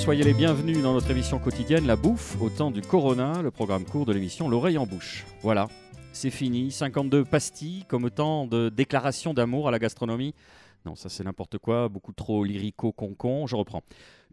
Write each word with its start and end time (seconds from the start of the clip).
soyez 0.00 0.24
les 0.24 0.32
bienvenus 0.32 0.82
dans 0.82 0.94
notre 0.94 1.10
émission 1.10 1.38
quotidienne 1.38 1.86
La 1.86 1.94
Bouffe 1.94 2.40
au 2.40 2.48
temps 2.48 2.70
du 2.70 2.80
Corona, 2.80 3.42
le 3.42 3.50
programme 3.50 3.84
court 3.84 4.06
de 4.06 4.14
l'émission 4.14 4.48
L'oreille 4.48 4.78
en 4.78 4.86
bouche. 4.86 5.26
Voilà, 5.42 5.68
c'est 6.14 6.30
fini, 6.30 6.70
52 6.70 7.26
pastilles 7.26 7.84
comme 7.86 8.04
autant 8.04 8.46
de 8.46 8.70
déclarations 8.70 9.34
d'amour 9.34 9.68
à 9.68 9.70
la 9.70 9.78
gastronomie. 9.78 10.34
Non, 10.86 10.94
ça 10.94 11.10
c'est 11.10 11.22
n'importe 11.22 11.58
quoi, 11.58 11.90
beaucoup 11.90 12.14
trop 12.14 12.44
lyrico-concon, 12.44 13.46
je 13.46 13.56
reprends. 13.56 13.82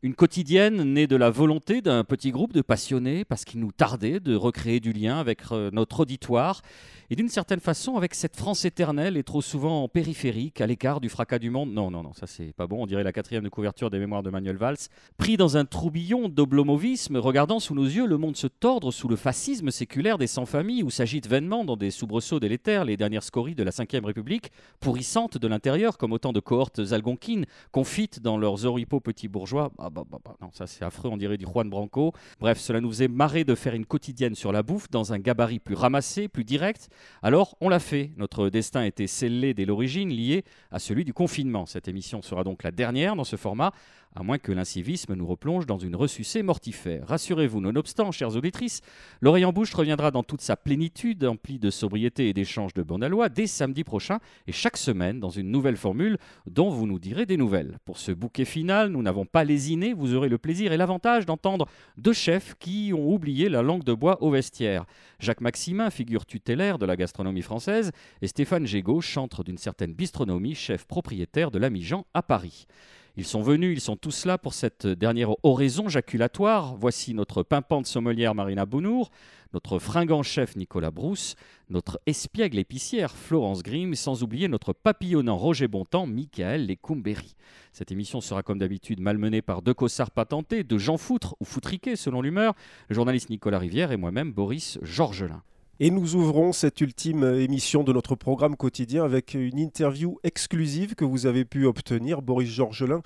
Une 0.04 0.14
quotidienne 0.14 0.94
née 0.94 1.08
de 1.08 1.16
la 1.16 1.32
volonté 1.32 1.82
d'un 1.82 2.04
petit 2.04 2.30
groupe 2.30 2.54
de 2.54 2.62
passionnés, 2.62 3.26
parce 3.26 3.46
qu'il 3.46 3.60
nous 3.60 3.72
tardait 3.72 4.20
de 4.20 4.36
recréer 4.36 4.80
du 4.80 4.94
lien 4.94 5.18
avec 5.18 5.40
euh, 5.52 5.72
notre 5.74 6.02
auditoire, 6.02 6.62
et 7.10 7.16
d'une 7.16 7.30
certaine 7.30 7.60
façon 7.60 7.96
avec 7.96 8.14
cette 8.14 8.36
France 8.36 8.64
éternelle 8.64 9.18
et 9.18 9.24
trop 9.24 9.42
souvent 9.42 9.88
périphérique, 9.88 10.62
à 10.62 10.68
l'écart 10.68 11.02
du 11.02 11.10
fracas 11.10 11.40
du 11.40 11.50
monde. 11.50 11.72
Non, 11.72 11.90
non, 11.90 12.04
non, 12.04 12.14
ça 12.14 12.28
c'est 12.28 12.54
pas 12.54 12.68
bon, 12.68 12.84
on 12.84 12.86
dirait 12.86 13.04
la 13.04 13.12
quatrième 13.12 13.44
de 13.44 13.50
couverture 13.50 13.90
des 13.90 13.98
mémoires 13.98 14.22
de 14.22 14.30
Manuel 14.30 14.58
Valls. 14.58 14.78
Pris 15.18 15.36
dans 15.36 15.58
un 15.58 15.66
troubillon 15.66 16.30
d'oblomovisme, 16.30 17.18
regardant 17.18 17.60
sous 17.60 17.74
nos 17.74 17.86
yeux 17.86 18.06
le 18.06 18.18
monde 18.18 18.38
se 18.38 18.48
tordre 18.48 18.92
sous 18.92 19.08
le 19.08 19.16
fascisme 19.16 19.72
séculaire 19.72 20.20
des 20.20 20.28
sans-familles, 20.28 20.84
où 20.84 20.92
s'agitent 20.92 21.28
vainement 21.28 21.66
dans 21.66 21.76
des 21.76 21.90
soubresauts 21.90 22.40
délétères 22.40 22.86
les 22.86 22.98
dernières 22.98 23.24
scories 23.24 23.56
de 23.56 23.64
la 23.64 23.72
Ve 23.72 24.06
République, 24.06 24.52
pourrissantes 24.80 25.40
de 25.40 25.48
l'intérieur 25.48 25.98
comme 25.98 26.12
autant 26.12 26.34
de 26.34 26.40
cohortes 26.40 26.82
algonquines, 26.92 27.46
confites 27.72 28.22
dans 28.22 28.38
leurs 28.38 28.66
oripeaux 28.66 29.00
petits 29.00 29.28
bourgeois. 29.28 29.72
Ah 29.88 29.90
bah, 29.90 30.04
bah, 30.06 30.18
bah, 30.22 30.36
non, 30.42 30.50
ça 30.52 30.68
c'est 30.68 30.84
affreux, 30.84 31.10
on 31.10 31.16
dirait 31.16 31.38
du 31.38 31.46
Juan 31.46 31.70
Branco. 31.70 32.12
Bref, 32.42 32.60
cela 32.60 32.82
nous 32.82 32.90
faisait 32.90 33.08
marrer 33.08 33.46
de 33.46 33.56
faire 33.56 33.74
une 33.74 33.86
quotidienne 33.86 34.36
sur 34.36 34.52
la 34.52 34.62
bouffe 34.62 34.90
dans 34.90 35.14
un 35.14 35.18
gabarit 35.18 35.60
plus 35.60 35.76
ramassé, 35.76 36.28
plus 36.28 36.44
direct. 36.44 36.90
Alors 37.24 37.56
on 37.62 37.70
l'a 37.70 37.80
fait. 37.80 38.12
Notre 38.18 38.50
destin 38.50 38.84
était 38.84 39.08
scellé 39.08 39.54
dès 39.54 39.64
l'origine, 39.64 40.10
lié 40.10 40.44
à 40.72 40.80
celui 40.80 41.06
du 41.06 41.14
confinement. 41.14 41.66
Cette 41.66 41.88
émission 41.88 42.22
sera 42.22 42.44
donc 42.44 42.64
la 42.64 42.72
dernière 42.72 43.16
dans 43.16 43.24
ce 43.24 43.38
format, 43.38 43.72
à 44.18 44.24
moins 44.24 44.40
que 44.40 44.52
l'incivisme 44.52 45.14
nous 45.14 45.28
replonge 45.28 45.68
dans 45.68 45.78
une 45.78 45.96
ressucée 45.96 46.42
mortifère. 46.42 47.08
Rassurez-vous, 47.08 47.62
nonobstant, 47.62 48.12
chères 48.12 48.36
auditrices, 48.36 48.82
l'oreille 49.22 49.46
en 49.46 49.54
bouche 49.54 49.76
reviendra 49.76 50.10
dans 50.10 50.24
toute 50.24 50.42
sa 50.42 50.56
plénitude, 50.58 51.24
emplie 51.24 51.60
de 51.60 51.70
sobriété 51.70 52.28
et 52.28 52.34
d'échanges 52.34 52.74
de 52.74 52.82
bonne 52.82 53.06
loi, 53.06 53.30
dès 53.30 53.46
samedi 53.46 53.84
prochain 53.84 54.18
et 54.48 54.52
chaque 54.52 54.78
semaine 54.78 55.20
dans 55.20 55.30
une 55.30 55.52
nouvelle 55.52 55.78
formule 55.78 56.18
dont 56.48 56.72
vous 56.72 56.88
nous 56.88 56.98
direz 56.98 57.28
des 57.28 57.38
nouvelles. 57.38 57.78
Pour 57.86 58.00
ce 58.00 58.12
bouquet 58.12 58.46
final, 58.46 58.90
nous 58.90 59.04
n'avons 59.04 59.26
pas 59.26 59.44
lésiné, 59.44 59.94
vous 59.94 60.16
aurez 60.16 60.30
le 60.30 60.40
plaisir 60.40 60.72
et 60.72 60.78
l'avantage 60.78 61.28
d'entendre 61.28 61.68
deux 61.98 62.14
chefs 62.14 62.56
qui 62.58 62.94
ont 62.96 63.14
oublié 63.14 63.50
la 63.50 63.62
langue 63.62 63.84
de 63.84 63.94
bois 63.94 64.24
au 64.24 64.32
vestiaire. 64.32 64.86
Jacques 65.20 65.42
Maximin, 65.42 65.92
figure 65.92 66.26
tutélaire 66.26 66.80
de 66.80 66.88
la 66.88 66.96
gastronomie 66.96 67.44
française, 67.44 67.92
et 68.24 68.28
Stéphane 68.28 68.66
Gégaud, 68.66 69.00
chantre 69.00 69.44
d'une 69.44 69.60
certaine 69.60 69.94
bistronomie, 69.94 70.56
chef 70.56 70.86
propriétaire 70.86 71.52
de 71.52 71.60
l'Ami 71.60 71.84
Jean 71.84 72.08
à 72.16 72.24
Paris. 72.24 72.66
Ils 73.20 73.26
sont 73.26 73.42
venus, 73.42 73.76
ils 73.76 73.82
sont 73.82 73.96
tous 73.96 74.26
là 74.26 74.38
pour 74.38 74.54
cette 74.54 74.86
dernière 74.86 75.32
oraison 75.42 75.90
jaculatoire. 75.90 76.76
Voici 76.76 77.16
notre 77.16 77.42
pimpante 77.42 77.88
sommelière 77.88 78.36
Marina 78.36 78.68
Bounour, 78.68 79.10
notre 79.54 79.80
fringant 79.80 80.22
chef 80.22 80.56
Nicolas 80.56 80.92
Brousse, 80.92 81.36
notre 81.72 82.00
espiègle 82.06 82.60
épicière 82.60 83.16
Florence 83.16 83.64
Grimm, 83.64 83.96
sans 83.96 84.22
oublier 84.22 84.48
notre 84.48 84.72
papillonnant 84.72 85.36
Roger 85.36 85.68
Bontemps, 85.68 86.06
Michael 86.06 86.68
Lecumberi. 86.68 87.36
Cette 87.72 87.92
émission 87.92 88.22
sera 88.22 88.44
comme 88.44 88.60
d'habitude 88.60 89.00
malmenée 89.00 89.42
par 89.42 89.64
deux 89.64 89.74
cossards 89.74 90.12
patentés, 90.12 90.64
de 90.64 90.78
Jean 90.78 90.98
Foutre 90.98 91.36
ou 91.40 91.46
Foutriquet 91.46 91.96
selon 91.96 92.22
l'humeur, 92.22 92.54
le 92.88 92.94
journaliste 92.94 93.32
Nicolas 93.32 93.58
Rivière 93.58 93.92
et 93.92 93.98
moi-même 93.98 94.32
Boris 94.32 94.78
Georgelin. 94.84 95.42
Et 95.80 95.92
nous 95.92 96.16
ouvrons 96.16 96.54
cette 96.54 96.82
ultime 96.82 97.24
émission 97.24 97.84
de 97.84 97.94
notre 97.94 98.16
programme 98.16 98.58
quotidien 98.58 99.04
avec 99.04 99.36
une 99.36 99.60
interview 99.60 100.18
exclusive 100.24 100.96
que 100.96 101.06
vous 101.06 101.28
avez 101.28 101.46
pu 101.46 101.68
obtenir, 101.68 102.24
Boris 102.24 102.50
Georgelin, 102.50 103.04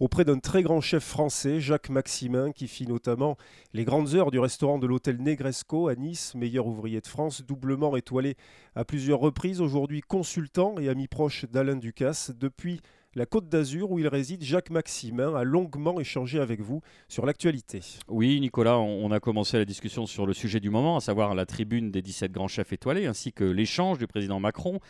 auprès 0.00 0.24
d'un 0.24 0.38
très 0.38 0.62
grand 0.62 0.80
chef 0.80 1.04
français, 1.04 1.60
Jacques 1.60 1.90
Maximin, 1.90 2.50
qui 2.52 2.66
fit 2.66 2.86
notamment 2.86 3.36
les 3.74 3.84
grandes 3.84 4.14
heures 4.14 4.30
du 4.30 4.38
restaurant 4.38 4.78
de 4.78 4.86
l'hôtel 4.86 5.18
Negresco 5.20 5.88
à 5.88 5.96
Nice, 5.96 6.34
meilleur 6.34 6.66
ouvrier 6.66 7.02
de 7.02 7.06
France, 7.06 7.42
doublement 7.42 7.94
étoilé 7.94 8.36
à 8.74 8.86
plusieurs 8.86 9.20
reprises, 9.20 9.60
aujourd'hui 9.60 10.00
consultant 10.00 10.76
et 10.78 10.88
ami 10.88 11.08
proche 11.08 11.44
d'Alain 11.44 11.76
Ducasse. 11.76 12.32
Depuis 12.40 12.80
la 13.16 13.26
Côte 13.26 13.48
d'Azur 13.48 13.90
où 13.90 13.98
il 13.98 14.08
réside, 14.08 14.42
Jacques 14.42 14.70
Maximin 14.70 15.34
a 15.34 15.44
longuement 15.44 16.00
échangé 16.00 16.40
avec 16.40 16.60
vous 16.60 16.80
sur 17.08 17.26
l'actualité. 17.26 17.80
Oui, 18.08 18.40
Nicolas, 18.40 18.78
on 18.78 19.10
a 19.10 19.20
commencé 19.20 19.56
la 19.56 19.64
discussion 19.64 20.06
sur 20.06 20.26
le 20.26 20.32
sujet 20.32 20.60
du 20.60 20.70
moment, 20.70 20.96
à 20.96 21.00
savoir 21.00 21.34
la 21.34 21.46
tribune 21.46 21.90
des 21.90 22.02
17 22.02 22.32
grands 22.32 22.48
chefs 22.48 22.72
étoilés, 22.72 23.06
ainsi 23.06 23.32
que 23.32 23.44
l'échange 23.44 23.98
du 23.98 24.06
président 24.06 24.40
Macron 24.40 24.80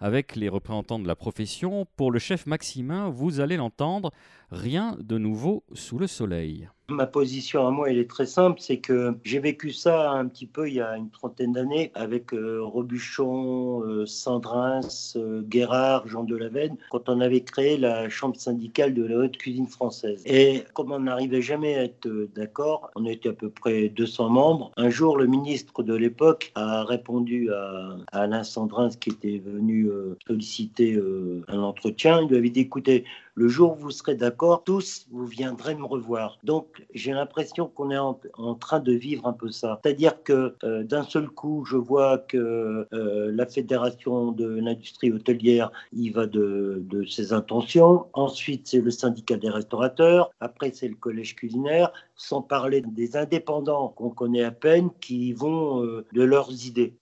avec 0.00 0.36
les 0.36 0.48
représentants 0.48 0.98
de 0.98 1.06
la 1.06 1.16
profession. 1.16 1.86
Pour 1.96 2.10
le 2.10 2.18
chef 2.18 2.46
Maximin, 2.46 3.08
vous 3.10 3.40
allez 3.40 3.56
l'entendre, 3.56 4.12
rien 4.50 4.96
de 5.00 5.18
nouveau 5.18 5.64
sous 5.72 5.98
le 5.98 6.06
soleil. 6.06 6.68
Ma 6.90 7.06
position 7.06 7.66
à 7.66 7.70
moi, 7.70 7.88
elle 7.88 7.96
est 7.96 8.10
très 8.10 8.26
simple, 8.26 8.60
c'est 8.60 8.76
que 8.76 9.14
j'ai 9.24 9.38
vécu 9.38 9.72
ça 9.72 10.10
un 10.10 10.26
petit 10.26 10.44
peu 10.44 10.68
il 10.68 10.74
y 10.74 10.82
a 10.82 10.98
une 10.98 11.08
trentaine 11.08 11.52
d'années 11.52 11.90
avec 11.94 12.34
euh, 12.34 12.60
Robuchon, 12.62 13.82
euh, 13.84 14.04
Sandrins, 14.04 14.80
euh, 15.16 15.40
Guérard, 15.40 16.06
Jean 16.06 16.24
Delavenne, 16.24 16.76
quand 16.90 17.08
on 17.08 17.22
avait 17.22 17.40
créé 17.40 17.78
la 17.78 18.10
chambre 18.10 18.36
syndicale 18.36 18.92
de 18.92 19.02
la 19.02 19.16
haute 19.16 19.38
cuisine 19.38 19.66
française. 19.66 20.22
Et 20.26 20.64
comme 20.74 20.92
on 20.92 21.00
n'arrivait 21.00 21.40
jamais 21.40 21.74
à 21.74 21.84
être 21.84 22.28
d'accord, 22.34 22.90
on 22.96 23.06
était 23.06 23.30
à 23.30 23.32
peu 23.32 23.48
près 23.48 23.88
200 23.88 24.28
membres. 24.28 24.70
Un 24.76 24.90
jour, 24.90 25.16
le 25.16 25.26
ministre 25.26 25.82
de 25.82 25.94
l'époque 25.94 26.52
a 26.54 26.84
répondu 26.84 27.50
à, 27.50 27.96
à 28.12 28.20
Alain 28.24 28.42
Sandrins 28.42 28.90
qui 28.90 29.08
était 29.08 29.38
venu 29.38 29.88
solliciter 30.26 31.00
un 31.48 31.60
entretien. 31.60 32.20
Il 32.20 32.28
lui 32.28 32.36
avait 32.36 32.50
dit, 32.50 32.60
écoutez, 32.60 33.04
le 33.34 33.48
jour 33.48 33.72
où 33.72 33.76
vous 33.76 33.90
serez 33.90 34.14
d'accord, 34.14 34.62
tous, 34.62 35.06
vous 35.10 35.26
viendrez 35.26 35.74
me 35.74 35.84
revoir. 35.84 36.38
Donc, 36.44 36.86
j'ai 36.94 37.12
l'impression 37.12 37.66
qu'on 37.66 37.90
est 37.90 37.98
en, 37.98 38.14
train 38.54 38.78
de 38.78 38.92
vivre 38.92 39.26
un 39.26 39.32
peu 39.32 39.50
ça. 39.50 39.80
C'est-à-dire 39.82 40.22
que 40.22 40.54
euh, 40.62 40.84
d'un 40.84 41.02
seul 41.02 41.28
coup, 41.28 41.64
je 41.68 41.76
vois 41.76 42.18
que 42.18 42.86
euh, 42.92 43.32
la 43.32 43.46
Fédération 43.46 44.30
de 44.30 44.46
l'industrie 44.46 45.10
hôtelière 45.10 45.72
y 45.92 46.10
va 46.10 46.26
de, 46.26 46.84
ses 47.08 47.32
intentions. 47.32 48.06
Ensuite, 48.12 48.68
c'est 48.68 48.80
le 48.80 48.90
syndicat 48.90 49.36
des 49.36 49.50
restaurateurs. 49.50 50.30
Après, 50.40 50.70
c'est 50.72 50.88
le 50.88 50.94
collège 50.94 51.34
culinaire 51.34 51.92
sans 52.16 52.42
parler 52.42 52.80
des 52.80 53.16
indépendants 53.16 53.88
qu'on 53.88 54.10
connaît 54.10 54.44
à 54.44 54.52
peine 54.52 54.90
qui 55.00 55.32
vont 55.32 55.82
euh, 55.82 56.06
de 56.12 56.22
leurs 56.22 56.66
idées. 56.66 56.94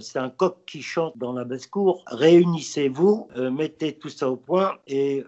C'est 0.00 0.18
un 0.18 0.28
coq 0.28 0.56
qui 0.66 0.82
chante 0.82 1.16
dans 1.16 1.32
la 1.32 1.44
basse-cour. 1.44 2.02
Réunissez-vous, 2.06 3.28
mettez 3.50 3.94
tout 3.94 4.10
ça 4.10 4.30
au 4.30 4.36
point 4.36 4.74
et 4.86 5.24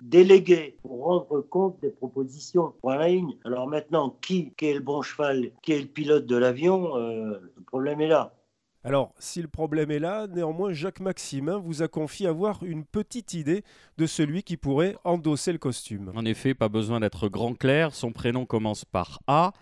pour 0.82 1.04
rendre 1.04 1.40
compte 1.42 1.80
des 1.80 1.90
propositions. 1.90 2.74
Voilà 2.82 3.08
une. 3.08 3.34
Alors 3.44 3.66
maintenant, 3.66 4.16
qui, 4.20 4.52
qui 4.56 4.66
est 4.66 4.74
le 4.74 4.80
bon 4.80 5.02
cheval, 5.02 5.50
qui 5.62 5.72
est 5.72 5.80
le 5.80 5.86
pilote 5.86 6.26
de 6.26 6.36
l'avion, 6.36 6.96
le 6.96 7.52
problème 7.66 8.00
est 8.00 8.08
là. 8.08 8.34
Alors, 8.86 9.14
si 9.18 9.40
le 9.40 9.48
problème 9.48 9.90
est 9.90 9.98
là, 9.98 10.26
néanmoins, 10.26 10.74
Jacques 10.74 11.00
Maximin 11.00 11.56
vous 11.56 11.82
a 11.82 11.88
confié 11.88 12.26
avoir 12.26 12.62
une 12.62 12.84
petite 12.84 13.32
idée 13.32 13.64
de 13.96 14.04
celui 14.04 14.42
qui 14.42 14.58
pourrait 14.58 14.96
endosser 15.04 15.52
le 15.52 15.58
costume. 15.58 16.12
En 16.14 16.26
effet, 16.26 16.52
pas 16.52 16.68
besoin 16.68 17.00
d'être 17.00 17.28
grand 17.28 17.54
clair, 17.54 17.94
son 17.94 18.12
prénom 18.12 18.44
commence 18.44 18.84
par 18.84 19.22
A 19.26 19.54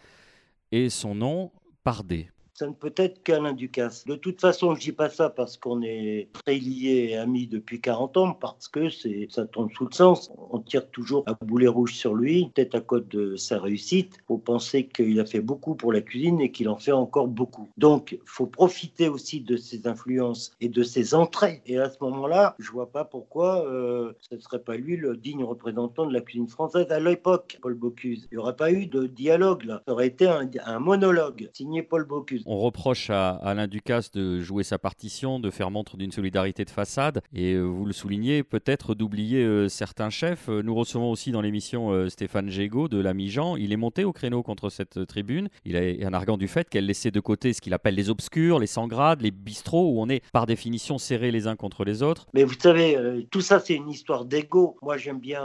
et 0.72 0.90
son 0.90 1.14
nom 1.14 1.52
par 1.84 2.02
D 2.02 2.30
ça 2.54 2.66
ne 2.66 2.72
peut 2.72 2.92
être 2.96 3.22
qu'Alain 3.22 3.54
Ducasse. 3.54 4.04
De 4.04 4.14
toute 4.14 4.40
façon, 4.40 4.74
je 4.74 4.80
dis 4.80 4.92
pas 4.92 5.08
ça 5.08 5.30
parce 5.30 5.56
qu'on 5.56 5.82
est 5.82 6.28
très 6.32 6.56
liés 6.56 7.08
et 7.10 7.16
amis 7.16 7.46
depuis 7.46 7.80
40 7.80 8.16
ans, 8.18 8.34
parce 8.34 8.68
que 8.68 8.88
ça 8.90 9.46
tombe 9.46 9.70
sous 9.72 9.86
le 9.86 9.94
sens. 9.94 10.30
On 10.50 10.58
tire 10.58 10.88
toujours 10.90 11.24
à 11.26 11.34
boulet 11.44 11.68
rouge 11.68 11.94
sur 11.94 12.14
lui, 12.14 12.50
peut-être 12.54 12.74
à 12.74 12.80
cause 12.80 13.08
de 13.08 13.36
sa 13.36 13.58
réussite. 13.58 14.18
Faut 14.28 14.38
penser 14.38 14.86
qu'il 14.86 15.18
a 15.18 15.24
fait 15.24 15.40
beaucoup 15.40 15.74
pour 15.74 15.92
la 15.92 16.02
cuisine 16.02 16.40
et 16.40 16.52
qu'il 16.52 16.68
en 16.68 16.76
fait 16.76 16.92
encore 16.92 17.26
beaucoup. 17.26 17.70
Donc, 17.78 18.18
faut 18.26 18.46
profiter 18.46 19.08
aussi 19.08 19.40
de 19.40 19.56
ses 19.56 19.86
influences 19.86 20.52
et 20.60 20.68
de 20.68 20.82
ses 20.82 21.14
entrées. 21.14 21.62
Et 21.66 21.78
à 21.78 21.88
ce 21.88 21.96
moment-là, 22.02 22.54
je 22.58 22.70
vois 22.70 22.90
pas 22.90 23.04
pourquoi 23.04 23.66
euh, 23.66 24.12
ce 24.20 24.34
ne 24.34 24.40
serait 24.40 24.62
pas 24.62 24.76
lui 24.76 24.96
le 24.96 25.16
digne 25.16 25.44
représentant 25.44 26.06
de 26.06 26.12
la 26.12 26.20
cuisine 26.20 26.48
française 26.48 26.90
à 26.90 27.00
l'époque, 27.00 27.58
Paul 27.62 27.74
Bocuse. 27.74 28.28
Il 28.30 28.34
n'y 28.36 28.38
aurait 28.38 28.56
pas 28.56 28.70
eu 28.70 28.86
de 28.86 29.06
dialogue 29.06 29.64
là. 29.64 29.82
Ça 29.86 29.92
aurait 29.94 30.08
été 30.08 30.26
un, 30.26 30.48
un 30.64 30.78
monologue 30.78 31.48
signé 31.54 31.82
Paul 31.82 32.04
Bocuse 32.04 32.42
on 32.52 32.58
reproche 32.58 33.08
à 33.08 33.30
Alain 33.30 33.66
Ducasse 33.66 34.10
de 34.10 34.40
jouer 34.40 34.62
sa 34.62 34.78
partition, 34.78 35.40
de 35.40 35.50
faire 35.50 35.70
montre 35.70 35.96
d'une 35.96 36.12
solidarité 36.12 36.66
de 36.66 36.70
façade, 36.70 37.22
et 37.32 37.54
euh, 37.54 37.62
vous 37.62 37.86
le 37.86 37.94
soulignez, 37.94 38.42
peut-être 38.42 38.94
d'oublier 38.94 39.42
euh, 39.42 39.70
certains 39.70 40.10
chefs. 40.10 40.50
Euh, 40.50 40.60
nous 40.62 40.74
recevons 40.74 41.10
aussi 41.10 41.32
dans 41.32 41.40
l'émission 41.40 42.08
Stéphane 42.10 42.50
Gégaud 42.50 42.88
de 42.88 42.98
l'ami 42.98 43.30
Jean. 43.30 43.56
Il 43.56 43.72
est 43.72 43.76
monté 43.78 44.04
au 44.04 44.12
créneau 44.12 44.42
contre 44.42 44.68
cette 44.68 45.06
tribune. 45.06 45.48
Il 45.64 45.76
a 45.76 46.06
un 46.06 46.12
argument 46.12 46.36
du 46.36 46.46
fait 46.46 46.68
qu'elle 46.68 46.84
laissait 46.84 47.10
de 47.10 47.20
côté 47.20 47.54
ce 47.54 47.62
qu'il 47.62 47.72
appelle 47.72 47.94
les 47.94 48.10
obscurs, 48.10 48.58
les 48.58 48.66
sans 48.66 48.86
grades, 48.86 49.22
les 49.22 49.30
bistrots, 49.30 49.90
où 49.90 50.02
on 50.02 50.10
est 50.10 50.22
par 50.32 50.44
définition 50.44 50.98
serrés 50.98 51.30
les 51.30 51.46
uns 51.46 51.56
contre 51.56 51.84
les 51.84 52.02
autres. 52.02 52.26
Mais 52.34 52.44
vous 52.44 52.58
savez, 52.58 52.98
tout 53.30 53.40
ça 53.40 53.60
c'est 53.60 53.74
une 53.74 53.88
histoire 53.88 54.26
d'ego. 54.26 54.76
Moi 54.82 54.98
j'aime 54.98 55.20
bien 55.20 55.42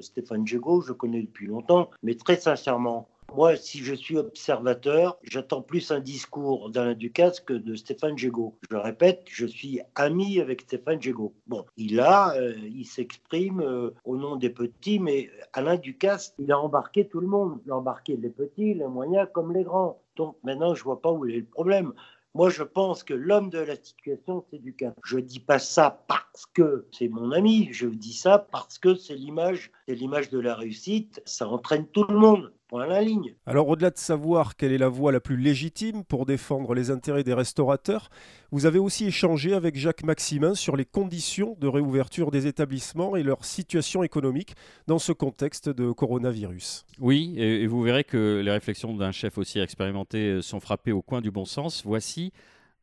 Stéphane 0.00 0.46
Gégaud, 0.46 0.82
je 0.82 0.92
connais 0.92 1.22
depuis 1.22 1.46
longtemps, 1.46 1.90
mais 2.02 2.14
très 2.14 2.36
sincèrement, 2.36 3.08
Moi, 3.34 3.56
si 3.56 3.84
je 3.84 3.94
suis 3.94 4.16
observateur, 4.16 5.18
j'attends 5.22 5.60
plus 5.60 5.90
un 5.90 6.00
discours 6.00 6.70
d'Alain 6.70 6.94
Ducasse 6.94 7.40
que 7.40 7.52
de 7.52 7.74
Stéphane 7.74 8.16
Gégaud. 8.16 8.56
Je 8.70 8.76
répète, 8.76 9.24
je 9.28 9.46
suis 9.46 9.80
ami 9.94 10.40
avec 10.40 10.62
Stéphane 10.62 11.00
Gégaud. 11.00 11.34
Bon, 11.46 11.64
il 11.76 12.00
a, 12.00 12.34
euh, 12.36 12.54
il 12.56 12.86
s'exprime 12.86 13.60
euh, 13.60 13.90
au 14.04 14.16
nom 14.16 14.36
des 14.36 14.50
petits, 14.50 14.98
mais 14.98 15.30
Alain 15.52 15.76
Ducasse, 15.76 16.34
il 16.38 16.50
a 16.50 16.58
embarqué 16.58 17.06
tout 17.06 17.20
le 17.20 17.26
monde. 17.26 17.60
Il 17.66 17.70
a 17.70 17.76
embarqué 17.76 18.16
les 18.16 18.30
petits, 18.30 18.74
les 18.74 18.86
moyens 18.86 19.28
comme 19.32 19.52
les 19.52 19.62
grands. 19.62 20.00
Donc 20.16 20.36
maintenant, 20.42 20.74
je 20.74 20.82
vois 20.82 21.00
pas 21.00 21.12
où 21.12 21.26
est 21.26 21.32
le 21.32 21.44
problème. 21.44 21.92
Moi, 22.34 22.50
je 22.50 22.62
pense 22.62 23.02
que 23.02 23.14
l'homme 23.14 23.50
de 23.50 23.58
la 23.58 23.76
situation, 23.76 24.44
c'est 24.50 24.58
Ducasse. 24.58 24.94
Je 25.04 25.18
dis 25.18 25.40
pas 25.40 25.58
ça 25.58 26.04
parce 26.08 26.46
que 26.54 26.86
c'est 26.92 27.08
mon 27.08 27.32
ami, 27.32 27.68
je 27.72 27.86
dis 27.86 28.12
ça 28.12 28.38
parce 28.38 28.78
que 28.78 28.94
c'est 28.94 29.14
l'image, 29.14 29.70
c'est 29.86 29.94
l'image 29.94 30.30
de 30.30 30.38
la 30.38 30.54
réussite. 30.54 31.22
Ça 31.24 31.48
entraîne 31.48 31.86
tout 31.86 32.04
le 32.04 32.16
monde. 32.16 32.52
Point 32.68 32.86
la 32.86 33.00
ligne. 33.00 33.34
Alors 33.46 33.66
au-delà 33.68 33.90
de 33.90 33.96
savoir 33.96 34.54
quelle 34.54 34.72
est 34.72 34.78
la 34.78 34.90
voie 34.90 35.10
la 35.10 35.20
plus 35.20 35.38
légitime 35.38 36.04
pour 36.04 36.26
défendre 36.26 36.74
les 36.74 36.90
intérêts 36.90 37.24
des 37.24 37.32
restaurateurs, 37.32 38.10
vous 38.52 38.66
avez 38.66 38.78
aussi 38.78 39.06
échangé 39.06 39.54
avec 39.54 39.74
Jacques 39.76 40.04
Maximin 40.04 40.54
sur 40.54 40.76
les 40.76 40.84
conditions 40.84 41.56
de 41.60 41.66
réouverture 41.66 42.30
des 42.30 42.46
établissements 42.46 43.16
et 43.16 43.22
leur 43.22 43.46
situation 43.46 44.02
économique 44.02 44.54
dans 44.86 44.98
ce 44.98 45.12
contexte 45.12 45.70
de 45.70 45.92
coronavirus. 45.92 46.84
Oui, 47.00 47.34
et 47.38 47.66
vous 47.66 47.82
verrez 47.82 48.04
que 48.04 48.42
les 48.44 48.50
réflexions 48.50 48.94
d'un 48.94 49.12
chef 49.12 49.38
aussi 49.38 49.60
expérimenté 49.60 50.42
sont 50.42 50.60
frappées 50.60 50.92
au 50.92 51.00
coin 51.00 51.22
du 51.22 51.30
bon 51.30 51.46
sens. 51.46 51.82
Voici 51.86 52.32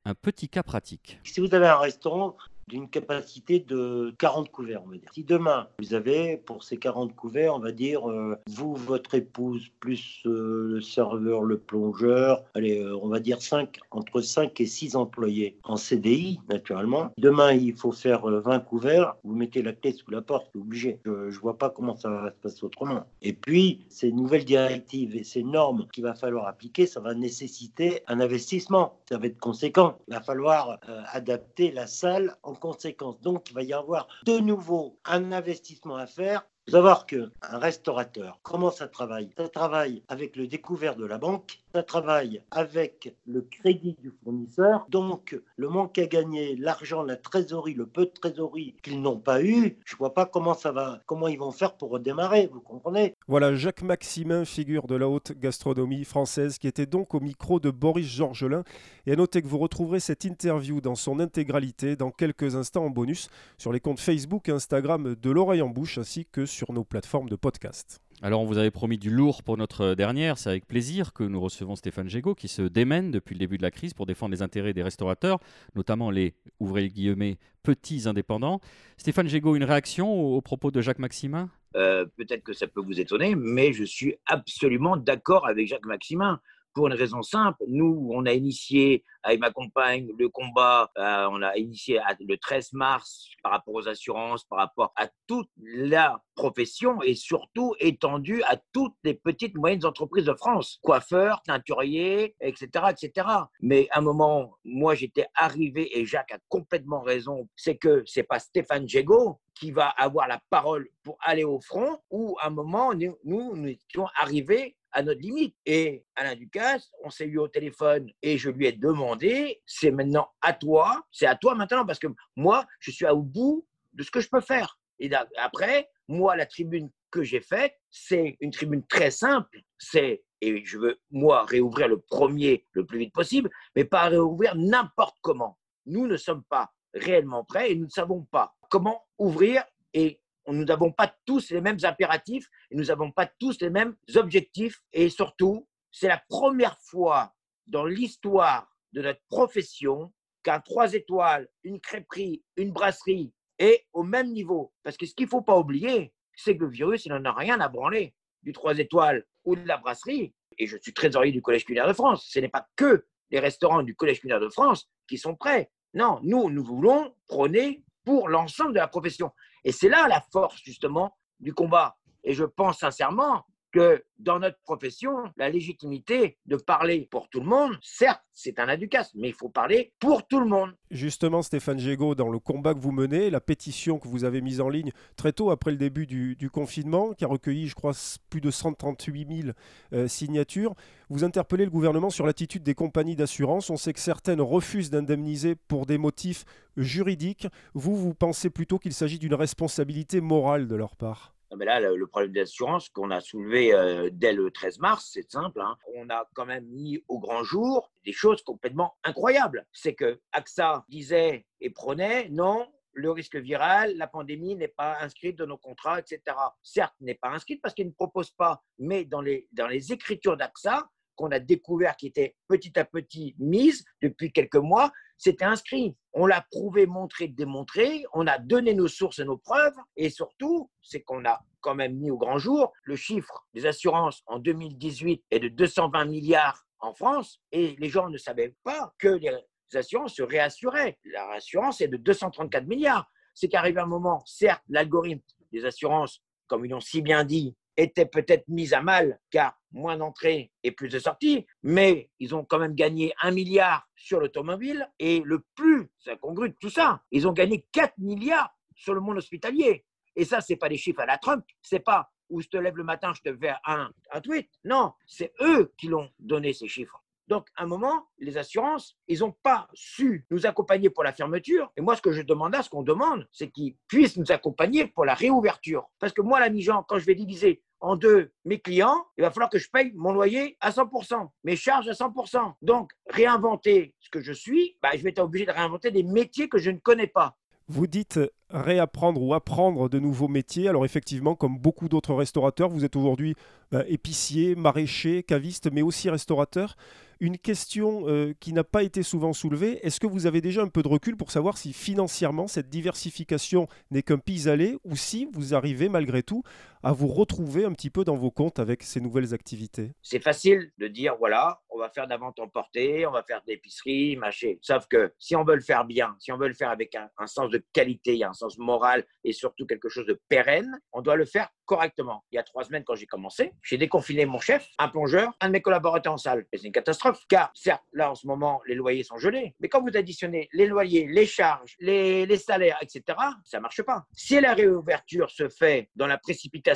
un 0.04 0.16
petit 0.16 0.50
cas 0.50 0.64
pratique. 0.64 1.20
Si 1.24 1.40
vous 1.42 1.54
avez 1.54 1.68
un 1.68 1.78
restaurant, 1.78 2.36
d'une 2.68 2.90
capacité 2.90 3.60
de 3.60 4.14
40 4.18 4.52
couverts, 4.52 4.82
on 4.86 4.90
va 4.90 4.98
dire. 4.98 5.10
Si 5.14 5.24
demain, 5.24 5.68
vous 5.80 5.94
avez 5.94 6.38
pour 6.38 6.64
ces 6.64 6.78
40 6.78 7.16
couverts, 7.16 7.56
on 7.56 7.60
va 7.60 7.72
dire, 7.72 8.10
euh, 8.10 8.36
vous, 8.48 8.76
votre 8.76 9.14
épouse, 9.14 9.70
plus 9.80 10.22
euh, 10.26 10.74
le 10.74 10.82
serveur, 10.82 11.44
le 11.44 11.60
plongeur, 11.60 12.44
allez, 12.56 12.80
euh, 12.80 12.98
on 13.02 13.08
va 13.08 13.20
dire 13.20 13.42
5, 13.42 13.78
entre 13.92 14.22
5 14.22 14.60
et 14.60 14.66
6 14.66 14.96
employés 14.96 15.58
en 15.64 15.78
CDI, 15.78 16.40
naturellement. 16.50 17.12
Demain, 17.18 17.54
il 17.54 17.76
faut 17.76 17.92
faire 17.92 18.26
20 18.26 18.60
couverts, 18.62 19.16
vous 19.24 19.36
mettez 19.36 19.62
la 19.62 19.74
clé 19.74 19.92
sous 19.92 20.10
la 20.10 20.22
porte, 20.22 20.48
c'est 20.52 20.60
obligé. 20.60 21.00
Je 21.06 21.12
ne 21.12 21.40
vois 21.40 21.58
pas 21.58 21.70
comment 21.70 21.96
ça 21.96 22.10
va 22.10 22.32
se 22.32 22.36
passer 22.36 22.64
autrement. 22.64 23.06
Et 23.22 23.34
puis, 23.34 23.86
ces 23.90 24.12
nouvelles 24.12 24.46
directives 24.46 25.16
et 25.16 25.24
ces 25.24 25.44
normes 25.44 25.88
qu'il 25.94 26.04
va 26.04 26.16
falloir 26.16 26.48
appliquer, 26.48 26.88
ça 26.88 27.00
va 27.00 27.14
nécessiter 27.14 28.02
un 28.08 28.20
investissement. 28.20 28.98
Ça 29.08 29.18
va 29.18 29.28
être 29.28 29.40
conséquent. 29.40 29.98
Il 30.08 30.16
va 30.16 30.22
falloir 30.22 30.80
adapter 31.12 31.72
la 31.72 31.86
salle 31.86 32.36
en 32.44 32.55
conséquence. 32.56 33.20
Donc, 33.22 33.50
il 33.50 33.54
va 33.54 33.64
y 33.64 33.74
avoir 33.74 34.08
de 34.26 34.40
nouveau 34.40 34.98
un 35.06 35.32
investissement 35.32 35.96
à 35.98 36.08
faire 36.08 36.46
faut 36.68 36.72
savoir 36.72 37.06
qu'un 37.06 37.30
restaurateur, 37.44 38.40
comment 38.42 38.72
ça 38.72 38.88
travaille 38.88 39.30
Ça 39.38 39.48
travaille 39.50 40.02
avec 40.08 40.36
le 40.36 40.48
découvert 40.48 40.96
de 40.96 41.06
la 41.06 41.20
banque, 41.20 41.60
ça 41.76 41.84
travaille 41.84 42.42
avec 42.52 43.14
le 43.26 43.42
crédit 43.42 43.98
du 44.02 44.14
fournisseur. 44.24 44.86
Donc, 44.90 45.38
le 45.58 45.68
manque 45.68 45.98
à 45.98 46.06
gagner, 46.06 46.56
l'argent, 46.56 47.04
la 47.04 47.18
trésorerie, 47.18 47.74
le 47.74 47.86
peu 47.86 48.06
de 48.06 48.12
trésorerie 48.12 48.78
qu'ils 48.82 49.02
n'ont 49.02 49.20
pas 49.20 49.44
eu, 49.44 49.78
je 49.84 49.96
ne 49.96 49.98
vois 49.98 50.14
pas 50.14 50.26
comment 50.26 50.54
ça 50.54 50.72
va, 50.72 51.02
comment 51.06 51.28
ils 51.28 51.38
vont 51.38 51.52
faire 51.52 51.76
pour 51.76 51.90
redémarrer, 51.90 52.48
vous 52.48 52.62
comprenez? 52.62 53.14
Voilà, 53.28 53.56
Jacques 53.56 53.82
Maximin, 53.82 54.46
figure 54.46 54.88
de 54.88 54.96
la 54.96 55.10
haute 55.10 55.34
gastronomie 55.34 56.06
française, 56.06 56.60
qui 56.60 56.70
était 56.70 56.86
donc 56.86 57.14
au 57.14 57.20
micro 57.20 57.60
de 57.60 57.72
Boris 57.72 58.08
Georgelin. 58.08 58.64
Et 59.06 59.12
à 59.12 59.18
noter 59.18 59.42
que 59.42 59.48
vous 59.48 59.60
retrouverez 59.60 60.00
cette 60.00 60.24
interview 60.24 60.80
dans 60.80 60.96
son 60.96 61.20
intégralité 61.20 61.98
dans 61.98 62.12
quelques 62.12 62.56
instants 62.56 62.86
en 62.86 62.90
bonus 62.90 63.28
sur 63.58 63.74
les 63.74 63.82
comptes 63.82 64.00
Facebook 64.00 64.48
et 64.48 64.54
Instagram 64.54 65.16
de 65.22 65.30
l'oreille 65.30 65.62
en 65.62 65.70
bouche 65.70 65.98
ainsi 65.98 66.26
que 66.26 66.46
sur 66.46 66.72
nos 66.72 66.86
plateformes 66.86 67.28
de 67.28 67.36
podcast. 67.36 68.05
Alors, 68.22 68.42
on 68.42 68.46
vous 68.46 68.58
avait 68.58 68.72
promis 68.72 68.98
du 68.98 69.10
lourd 69.10 69.44
pour 69.44 69.58
notre 69.58 69.94
dernière. 69.94 70.38
C'est 70.38 70.50
avec 70.50 70.66
plaisir 70.66 71.12
que 71.12 71.24
nous 71.24 71.40
recevons 71.40 71.76
Stéphane 71.76 72.08
Gégaud, 72.08 72.34
qui 72.34 72.48
se 72.48 72.62
démène 72.62 73.12
depuis 73.12 73.36
le 73.36 73.40
début 73.40 73.58
de 73.58 73.62
la 73.62 73.72
crise 73.72 73.94
pour 73.94 74.06
défendre 74.06 74.32
les 74.32 74.42
intérêts 74.42 74.74
des 74.74 74.84
restaurateurs, 74.84 75.40
notamment 75.76 76.12
les, 76.12 76.34
ouvrez 76.60 76.88
guillemets, 76.88 77.38
petits 77.62 78.08
indépendants. 78.08 78.62
Stéphane 78.98 79.28
Gégaud, 79.28 79.56
une 79.56 79.66
réaction 79.66 80.12
aux, 80.12 80.42
propos 80.42 80.72
de 80.72 80.82
Jacques 80.82 81.00
Maximin? 81.00 81.50
Euh, 81.76 82.06
Peut-être 82.16 82.44
que 82.44 82.54
ça 82.54 82.68
peut 82.68 82.82
vous 82.82 83.02
étonner, 83.02 83.36
mais 83.36 83.74
je 83.74 83.84
suis 83.84 84.16
absolument 84.28 84.96
d'accord 84.96 85.46
avec 85.46 85.68
Jacques 85.68 85.86
Maximin 85.86 86.40
pour 86.76 86.88
une 86.88 86.94
raison 86.94 87.24
simple. 87.24 87.64
Nous, 87.68 88.10
on 88.12 88.26
a 88.26 88.34
initié 88.34 89.04
avec 89.24 89.40
ma 89.40 89.50
compagne 89.50 90.12
le 90.20 90.30
combat, 90.30 90.92
euh, 90.98 91.28
on 91.32 91.42
a 91.42 91.58
initié 91.58 92.00
le 92.20 92.38
13 92.38 92.74
mars 92.74 93.30
par 93.42 93.54
rapport 93.54 93.74
aux 93.74 93.88
assurances, 93.88 94.44
par 94.44 94.60
rapport 94.60 94.94
à 94.96 95.08
toute 95.26 95.50
la 95.58 96.22
profession 96.36 97.02
et 97.02 97.16
surtout 97.16 97.74
étendu 97.80 98.44
à 98.44 98.58
toutes 98.74 98.94
les 99.04 99.16
petites 99.16 99.56
moyennes 99.56 99.86
entreprises 99.86 100.26
de 100.26 100.34
France, 100.34 100.78
coiffeurs, 100.84 101.42
teinturiers, 101.44 102.36
etc., 102.42 102.68
etc. 102.90 103.28
Mais 103.62 103.88
à 103.92 104.00
un 104.00 104.02
moment, 104.02 104.56
moi 104.66 104.94
j'étais 104.94 105.28
arrivé 105.34 105.98
et 105.98 106.06
Jacques 106.06 106.34
a 106.34 106.40
complètement 106.50 107.02
raison, 107.02 107.48
c'est 107.56 107.78
que 107.78 108.04
c'est 108.06 108.24
pas 108.24 108.40
Stéphane 108.40 108.88
Jégo 108.88 109.40
qui 109.56 109.72
va 109.72 109.88
avoir 109.88 110.28
la 110.28 110.40
parole 110.50 110.90
pour 111.02 111.18
aller 111.22 111.46
au 111.46 111.60
front, 111.62 111.98
ou 112.12 112.36
à 112.42 112.48
un 112.48 112.50
moment, 112.50 112.94
nous, 112.94 113.18
nous, 113.24 113.56
nous 113.56 113.70
étions 113.70 114.08
arrivés 114.18 114.76
à 114.96 115.04
notre 115.04 115.22
limite. 115.22 115.56
Et 115.66 116.04
Alain 116.16 116.36
Ducasse, 116.36 116.90
on 117.04 117.10
s'est 117.10 117.26
eu 117.26 117.38
au 117.38 117.48
téléphone 117.48 118.10
et 118.22 118.38
je 118.38 118.50
lui 118.50 118.66
ai 118.66 118.72
demandé, 118.72 119.62
c'est 119.66 119.92
maintenant 119.92 120.30
à 120.42 120.54
toi, 120.54 121.06
c'est 121.12 121.28
à 121.28 121.36
toi 121.36 121.54
maintenant, 121.54 121.86
parce 121.86 122.00
que 122.00 122.08
moi, 122.36 122.66
je 122.80 122.92
suis 122.92 123.06
au 123.06 123.22
bout 123.22 123.68
de 123.94 124.04
ce 124.04 124.10
que 124.10 124.22
je 124.22 124.30
peux 124.30 124.42
faire. 124.42 124.80
Et 125.00 125.12
après, 125.38 125.90
moi, 126.08 126.36
la 126.38 126.46
tribune 126.46 126.90
que 127.12 127.24
j'ai 127.24 127.42
faite, 127.42 127.76
c'est 127.92 128.38
une 128.40 128.52
tribune 128.52 128.86
très 128.88 129.12
simple. 129.12 129.60
C'est, 129.78 130.24
et 130.40 130.64
je 130.64 130.78
veux, 130.78 131.00
moi, 131.12 131.44
réouvrir 131.44 131.90
le 131.90 132.00
premier 132.00 132.66
le 132.72 132.86
plus 132.86 133.00
vite 133.00 133.14
possible, 133.14 133.50
mais 133.76 133.84
pas 133.84 134.04
réouvrir 134.08 134.56
n'importe 134.56 135.18
comment. 135.22 135.60
Nous 135.86 136.08
ne 136.08 136.16
sommes 136.16 136.44
pas 136.44 136.72
réellement 136.94 137.44
prêts 137.44 137.72
et 137.72 137.76
nous 137.76 137.86
ne 137.86 137.90
savons 137.90 138.24
pas 138.32 138.56
comment 138.70 139.04
ouvrir 139.18 139.64
et 139.94 140.22
nous 140.54 140.66
n'avons 140.66 140.92
pas 140.92 141.14
tous 141.26 141.50
les 141.50 141.62
mêmes 141.62 141.80
impératifs 141.84 142.48
et 142.70 142.76
nous 142.76 142.86
n'avons 142.86 143.12
pas 143.12 143.26
tous 143.40 143.60
les 143.62 143.70
mêmes 143.70 143.96
objectifs. 144.16 144.82
Et 144.94 145.10
surtout, 145.10 145.68
c'est 145.92 146.08
la 146.08 146.22
première 146.30 146.78
fois 146.82 147.34
dans 147.68 147.86
l'histoire 147.86 148.70
de 148.94 149.02
notre 149.02 149.22
profession 149.28 150.14
qu'un 150.44 150.60
trois 150.60 150.94
étoiles, 150.94 151.48
une 151.64 151.80
crêperie, 151.80 152.44
une 152.56 152.72
brasserie 152.72 153.34
est 153.58 153.88
au 153.94 154.04
même 154.04 154.32
niveau. 154.32 154.72
Parce 154.84 154.98
que 154.98 155.06
ce 155.06 155.16
qu'il 155.16 155.26
ne 155.26 155.32
faut 155.32 155.42
pas 155.42 155.58
oublier, 155.58 156.14
c'est 156.36 156.56
que 156.56 156.64
le 156.64 156.70
virus, 156.70 157.06
il 157.06 157.10
n'en 157.10 157.26
a 157.26 157.34
rien 157.34 157.60
à 157.60 157.68
branler 157.68 158.14
du 158.44 158.54
trois 158.54 158.78
étoiles 158.78 159.26
ou 159.44 159.56
de 159.56 159.68
la 159.68 159.78
brasserie. 159.78 160.34
Et 160.58 160.68
je 160.68 160.78
suis 160.78 160.94
trésorier 160.94 161.32
du 161.32 161.42
Collège 161.42 161.66
culinaire 161.66 161.88
de 161.88 161.94
France. 161.94 162.28
Ce 162.30 162.40
n'est 162.40 162.50
pas 162.50 162.68
que 162.76 163.06
les 163.32 163.40
restaurants 163.40 163.84
du 163.84 163.96
Collège 163.96 164.20
culinaire 164.20 164.40
de 164.40 164.50
France 164.50 164.88
qui 165.08 165.18
sont 165.18 165.36
prêts. 165.36 165.72
Non, 165.94 166.20
nous, 166.24 166.50
nous 166.50 166.64
voulons 166.64 167.16
prôner 167.28 167.84
pour 168.04 168.30
l'ensemble 168.30 168.74
de 168.74 168.80
la 168.80 168.88
profession. 168.88 169.32
Et 169.66 169.72
c'est 169.72 169.90
là 169.90 170.08
la 170.08 170.22
force 170.32 170.62
justement 170.64 171.18
du 171.40 171.54
combat. 171.54 171.98
Et 172.24 172.34
je 172.34 172.46
pense 172.46 172.80
sincèrement 172.80 173.46
que 173.76 174.02
dans 174.20 174.40
notre 174.40 174.58
profession, 174.62 175.12
la 175.36 175.50
légitimité 175.50 176.38
de 176.46 176.56
parler 176.56 177.10
pour 177.12 177.28
tout 177.28 177.42
le 177.42 177.46
monde, 177.46 177.74
certes, 177.82 178.22
c'est 178.32 178.58
un 178.58 178.70
aducas, 178.70 179.12
mais 179.16 179.28
il 179.28 179.34
faut 179.34 179.50
parler 179.50 179.92
pour 180.00 180.26
tout 180.26 180.40
le 180.40 180.46
monde. 180.46 180.72
Justement, 180.92 181.42
Stéphane 181.42 181.78
Gégaud, 181.78 182.16
dans 182.16 182.30
le 182.30 182.40
combat 182.40 182.74
que 182.74 182.80
vous 182.80 182.94
menez, 182.94 183.30
la 183.30 183.42
pétition 183.42 184.00
que 184.00 184.08
vous 184.08 184.24
avez 184.24 184.40
mise 184.40 184.62
en 184.62 184.70
ligne 184.70 184.92
très 185.18 185.34
tôt 185.34 185.52
après 185.52 185.72
le 185.72 185.78
début 185.78 186.08
du, 186.08 186.50
confinement, 186.50 187.12
qui 187.14 187.26
a 187.26 187.28
recueilli, 187.28 187.68
je 187.68 187.76
crois, 187.76 187.92
plus 188.30 188.40
de 188.40 188.50
138 188.50 189.42
000 189.42 189.50
euh, 189.92 190.08
signatures, 190.08 190.74
vous 191.10 191.26
interpellez 191.26 191.66
le 191.66 191.72
gouvernement 191.72 192.10
sur 192.10 192.26
l'attitude 192.26 192.64
des 192.64 192.76
compagnies 192.76 193.18
d'assurance. 193.18 193.70
On 193.70 193.78
sait 193.78 193.92
que 193.92 194.00
certaines 194.00 194.40
refusent 194.40 194.90
d'indemniser 194.90 195.56
pour 195.56 195.86
des 195.86 195.98
motifs 195.98 196.46
juridiques. 196.78 197.48
Vous, 197.74 197.98
vous 197.98 198.14
pensez 198.14 198.50
plutôt 198.50 198.80
qu'il 198.80 198.94
s'agit 198.94 199.20
d'une 199.20 199.36
responsabilité 199.36 200.22
morale 200.22 200.70
de 200.70 200.76
leur 200.76 200.96
part? 200.96 201.35
Mais 201.58 201.66
là, 201.66 201.80
le, 201.80 202.08
problème 202.08 202.32
d'assurance 202.32 202.90
qu'on 202.90 203.12
a 203.12 203.22
soulevé 203.22 203.74
euh, 203.74 204.10
dès 204.12 204.34
le 204.34 204.52
13 204.52 204.80
mars, 204.80 205.10
c'est 205.14 205.30
simple. 205.30 205.62
Hein. 205.62 205.78
On 205.96 206.10
a 206.10 206.28
quand 206.34 206.46
même 206.46 206.66
mis 206.66 207.04
au 207.08 207.20
grand 207.20 207.44
jour 207.44 207.92
des 208.04 208.12
choses 208.12 208.42
complètement 208.42 208.96
incroyables. 209.04 209.66
C'est 209.72 209.94
que 209.94 210.20
AXA 210.32 210.86
disait 210.90 211.46
et 211.62 211.70
prenait, 211.70 212.30
non, 212.30 212.68
le 212.94 213.12
risque 213.12 213.36
viral, 213.36 213.96
la 213.98 214.08
pandémie 214.08 214.56
n'est 214.56 214.70
pas 214.70 214.98
inscrite 215.02 215.38
dans 215.38 215.48
nos 215.48 215.58
contrats, 215.58 216.00
etc. 216.00 216.22
Certes, 216.64 216.96
n'est 217.02 217.16
pas 217.16 217.30
inscrite 217.30 217.62
parce 217.62 217.76
qu'il 217.76 217.88
ne 217.88 217.92
propose 217.92 218.32
pas, 218.32 218.64
mais 218.80 219.06
dans 219.06 219.22
les, 219.22 219.48
dans 219.52 219.68
les 219.68 219.92
écritures 219.92 220.38
d'AXA, 220.38 220.90
qu'on 221.16 221.32
a 221.32 221.40
découvert 221.40 221.96
qui 221.96 222.08
était 222.08 222.36
petit 222.48 222.78
à 222.78 222.86
petit 222.86 223.36
mise 223.40 223.86
depuis 224.02 224.32
quelques 224.32 224.56
mois, 224.56 224.92
c'était 225.18 225.46
inscrit. 225.46 225.96
On 226.18 226.28
l'a 226.28 226.42
prouvé, 226.50 226.86
montré, 226.86 227.28
démontré. 227.28 228.06
On 228.14 228.26
a 228.26 228.40
donné 228.40 228.74
nos 228.74 228.88
sources 228.88 229.20
et 229.20 229.26
nos 229.26 229.38
preuves. 229.38 229.76
Et 229.98 230.10
surtout, 230.10 230.72
c'est 230.82 231.02
qu'on 231.02 231.26
a 231.26 231.42
quand 231.60 231.76
même 231.76 231.98
mis 231.98 232.10
au 232.10 232.18
grand 232.18 232.38
jour 232.38 232.72
le 232.84 232.96
chiffre 232.96 233.46
des 233.54 233.66
assurances 233.66 234.24
en 234.26 234.40
2018 234.40 235.26
est 235.30 235.40
de 235.40 235.50
220 235.50 236.06
milliards 236.06 236.66
en 236.80 236.94
France. 236.94 237.42
Et 237.52 237.76
les 237.80 237.90
gens 237.90 238.10
ne 238.10 238.18
savaient 238.18 238.56
pas 238.64 238.94
que 238.98 239.10
les 239.10 239.32
assurances 239.74 240.16
se 240.16 240.24
réassuraient. 240.24 240.98
La 241.04 241.28
réassurance 241.28 241.82
est 241.82 241.90
de 241.90 241.98
234 241.98 242.66
milliards. 242.66 243.12
C'est 243.34 243.50
qu'arrive 243.50 243.78
un 243.78 243.86
moment, 243.86 244.24
certes, 244.26 244.64
l'algorithme 244.70 245.22
des 245.52 245.66
assurances, 245.66 246.22
comme 246.48 246.66
ils 246.66 246.70
l'ont 246.70 246.80
si 246.80 247.02
bien 247.02 247.26
dit, 247.26 247.58
était 247.78 248.06
peut-être 248.06 248.48
mise 248.48 248.74
à 248.74 248.82
mal 248.82 249.20
car 249.30 249.58
moins 249.72 249.98
d'entrées 249.98 250.52
et 250.64 250.72
plus 250.72 250.90
de 250.90 251.00
sorties, 251.00 251.46
mais 251.64 252.10
ils 252.20 252.34
ont 252.34 252.46
quand 252.46 252.60
même 252.60 252.76
gagné 252.76 253.14
un 253.22 253.32
milliard 253.32 253.88
sur 253.96 254.20
l'automobile 254.20 254.90
et 255.00 255.22
le 255.26 255.46
plus 255.56 255.90
incongru 256.08 256.50
de 256.50 256.56
tout 256.60 256.70
ça, 256.70 257.02
ils 257.12 257.28
ont 257.28 257.34
gagné 257.34 257.66
4 257.72 257.98
milliards 257.98 258.56
sur 258.76 258.94
le 258.94 259.02
monde 259.02 259.18
hospitalier. 259.18 259.86
Et 260.16 260.26
ça, 260.26 260.42
c'est 260.42 260.56
pas 260.56 260.70
des 260.70 260.78
chiffres 260.78 261.02
à 261.02 261.06
la 261.06 261.18
Trump, 261.18 261.46
c'est 261.62 261.80
pas 261.80 262.10
où 262.30 262.42
je 262.42 262.48
te 262.48 262.58
lève 262.58 262.78
le 262.78 262.84
matin, 262.84 263.14
je 263.14 263.30
te 263.30 263.38
fais 263.38 263.54
un, 263.66 263.92
un 264.12 264.22
tweet. 264.22 264.50
Non, 264.64 264.94
c'est 265.06 265.34
eux 265.42 265.74
qui 265.78 265.88
l'ont 265.88 266.10
donné 266.20 266.54
ces 266.54 266.68
chiffres. 266.68 267.02
Donc, 267.28 267.48
à 267.56 267.64
un 267.64 267.66
moment, 267.66 268.08
les 268.20 268.38
assurances, 268.38 268.96
ils 269.08 269.20
n'ont 269.20 269.32
pas 269.32 269.68
su 269.74 270.26
nous 270.30 270.46
accompagner 270.46 270.92
pour 270.92 271.04
la 271.04 271.12
fermeture. 271.12 271.72
Et 271.76 271.82
moi, 271.82 271.96
ce 271.96 272.02
que 272.02 272.12
je 272.12 272.22
demande 272.22 272.54
à 272.54 272.62
ce 272.62 272.70
qu'on 272.70 272.84
demande, 272.84 273.28
c'est 273.32 273.50
qu'ils 273.50 273.76
puissent 273.88 274.18
nous 274.18 274.32
accompagner 274.32 274.86
pour 274.86 275.06
la 275.06 275.16
réouverture. 275.16 275.90
Parce 275.98 276.14
que 276.14 276.22
moi, 276.22 276.40
l'ami 276.40 276.62
Jean, 276.62 276.84
quand 276.84 277.00
je 277.00 277.06
vais 277.06 277.16
diviser 277.16 277.64
en 277.80 277.96
deux 277.96 278.32
mes 278.46 278.60
clients, 278.60 279.06
il 279.18 279.22
va 279.22 279.32
falloir 279.32 279.50
que 279.50 279.60
je 279.60 279.70
paye 279.70 279.92
mon 279.96 280.14
loyer 280.14 280.58
à 280.62 280.72
100%, 280.72 281.30
mes 281.44 281.56
charges 281.56 281.88
à 281.88 281.94
100%. 281.94 282.54
Donc, 282.62 282.92
réinventer 283.08 283.94
ce 284.00 284.10
que 284.10 284.22
je 284.22 284.34
suis, 284.34 284.78
bah, 284.82 284.90
je 284.96 285.04
vais 285.04 285.10
être 285.10 285.20
obligé 285.20 285.46
de 285.46 285.52
réinventer 285.52 285.92
des 285.92 286.04
métiers 286.04 286.50
que 286.50 286.58
je 286.58 286.72
ne 286.72 286.78
connais 286.78 287.08
pas. 287.08 287.38
Vous 287.68 287.88
dites 287.88 288.20
réapprendre 288.52 289.22
ou 289.22 289.34
apprendre 289.34 289.90
de 289.90 290.00
nouveaux 290.00 290.28
métiers. 290.28 290.68
Alors 290.68 290.86
effectivement, 290.86 291.36
comme 291.36 291.58
beaucoup 291.58 291.90
d'autres 291.90 292.14
restaurateurs, 292.14 292.70
vous 292.70 292.86
êtes 292.86 292.96
aujourd'hui 292.96 293.36
euh, 293.74 293.84
épicier, 293.88 294.56
maraîcher, 294.56 295.24
caviste, 295.24 295.72
mais 295.72 295.82
aussi 295.82 296.10
restaurateur. 296.10 296.76
Une 297.20 297.38
question 297.38 298.04
euh, 298.08 298.34
qui 298.40 298.52
n'a 298.54 298.66
pas 298.66 298.84
été 298.84 299.02
souvent 299.02 299.34
soulevée, 299.34 299.80
est-ce 299.86 300.00
que 300.00 300.08
vous 300.08 300.28
avez 300.28 300.42
déjà 300.42 300.62
un 300.62 300.68
peu 300.68 300.84
de 300.84 300.88
recul 300.88 301.16
pour 301.16 301.32
savoir 301.32 301.58
si 301.58 301.72
financièrement 301.74 302.48
cette 302.48 302.70
diversification 302.70 303.68
n'est 303.90 304.04
qu'un 304.04 304.18
pis-aller 304.18 304.78
ou 304.84 304.96
si 304.96 305.28
vous 305.34 305.56
arrivez 305.56 305.90
malgré 305.90 306.24
tout 306.24 306.44
à 306.86 306.92
vous 306.92 307.08
retrouver 307.08 307.66
un 307.66 307.74
petit 307.74 307.90
peu 307.90 308.04
dans 308.04 308.16
vos 308.16 308.30
comptes 308.30 308.60
avec 308.60 308.84
ces 308.84 309.02
nouvelles 309.02 309.34
activités 309.34 309.94
C'est 310.04 310.22
facile 310.22 310.72
de 310.78 310.88
dire, 310.88 311.16
voilà, 311.18 311.60
on 311.72 311.80
va 311.80 311.90
faire 311.90 312.06
d'avant 312.06 312.32
emporté, 312.38 313.08
on 313.08 313.12
va 313.12 313.24
faire 313.24 313.42
d'épicerie, 313.48 314.16
machin. 314.18 314.54
Sauf 314.62 314.86
que 314.88 315.12
si 315.18 315.36
on 315.36 315.44
veut 315.44 315.56
le 315.56 315.62
faire 315.62 315.84
bien, 315.86 316.16
si 316.20 316.32
on 316.32 316.38
veut 316.38 316.48
le 316.48 316.54
faire 316.54 316.70
avec 316.70 316.94
un, 316.94 317.10
sens 317.26 317.50
de 317.50 317.66
qualité, 317.74 318.24
un 318.24 318.34
sens 318.34 318.60
moral 318.60 319.04
et 319.24 319.34
surtout 319.34 319.66
quelque 319.66 319.90
chose 319.90 320.06
de 320.06 320.22
pérenne, 320.30 320.80
on 320.94 321.02
doit 321.02 321.16
le 321.16 321.26
faire 321.26 321.50
correctement. 321.66 322.24
Il 322.32 322.36
y 322.36 322.38
a 322.38 322.44
trois 322.44 322.64
semaines, 322.64 322.84
quand 322.84 322.94
j'ai 322.94 323.08
commencé, 323.08 323.54
j'ai 323.64 323.80
déconfiné 323.80 324.28
mon 324.28 324.40
chef, 324.40 324.68
un 324.78 324.88
plongeur, 324.88 325.34
un 325.42 325.48
de 325.48 325.54
mes 325.54 325.62
collaborateurs 325.64 326.14
en 326.14 326.18
salle. 326.18 326.46
c'est 326.54 326.64
une 326.64 326.72
catastrophe, 326.72 327.24
car 327.28 327.50
certes, 327.56 327.84
là, 327.94 328.12
en 328.12 328.16
ce 328.16 328.28
moment, 328.28 328.62
les 328.68 328.76
loyers 328.76 329.02
sont 329.02 329.18
gelés, 329.18 329.56
mais 329.60 329.70
quand 329.70 329.82
vous 329.82 329.98
additionnez 329.98 330.50
les 330.54 330.68
loyers, 330.68 331.08
les 331.08 331.26
charges, 331.26 331.76
les, 331.80 332.28
les 332.28 332.38
salaires, 332.38 332.78
etc., 332.84 333.18
ça 333.44 333.60
marche 333.60 333.82
pas. 333.82 334.06
Si 334.14 334.40
la 334.40 334.54
réouverture 334.54 335.32
se 335.32 335.50
fait 335.50 335.90
dans 335.96 336.06
la 336.06 336.20
précipitation, 336.20 336.75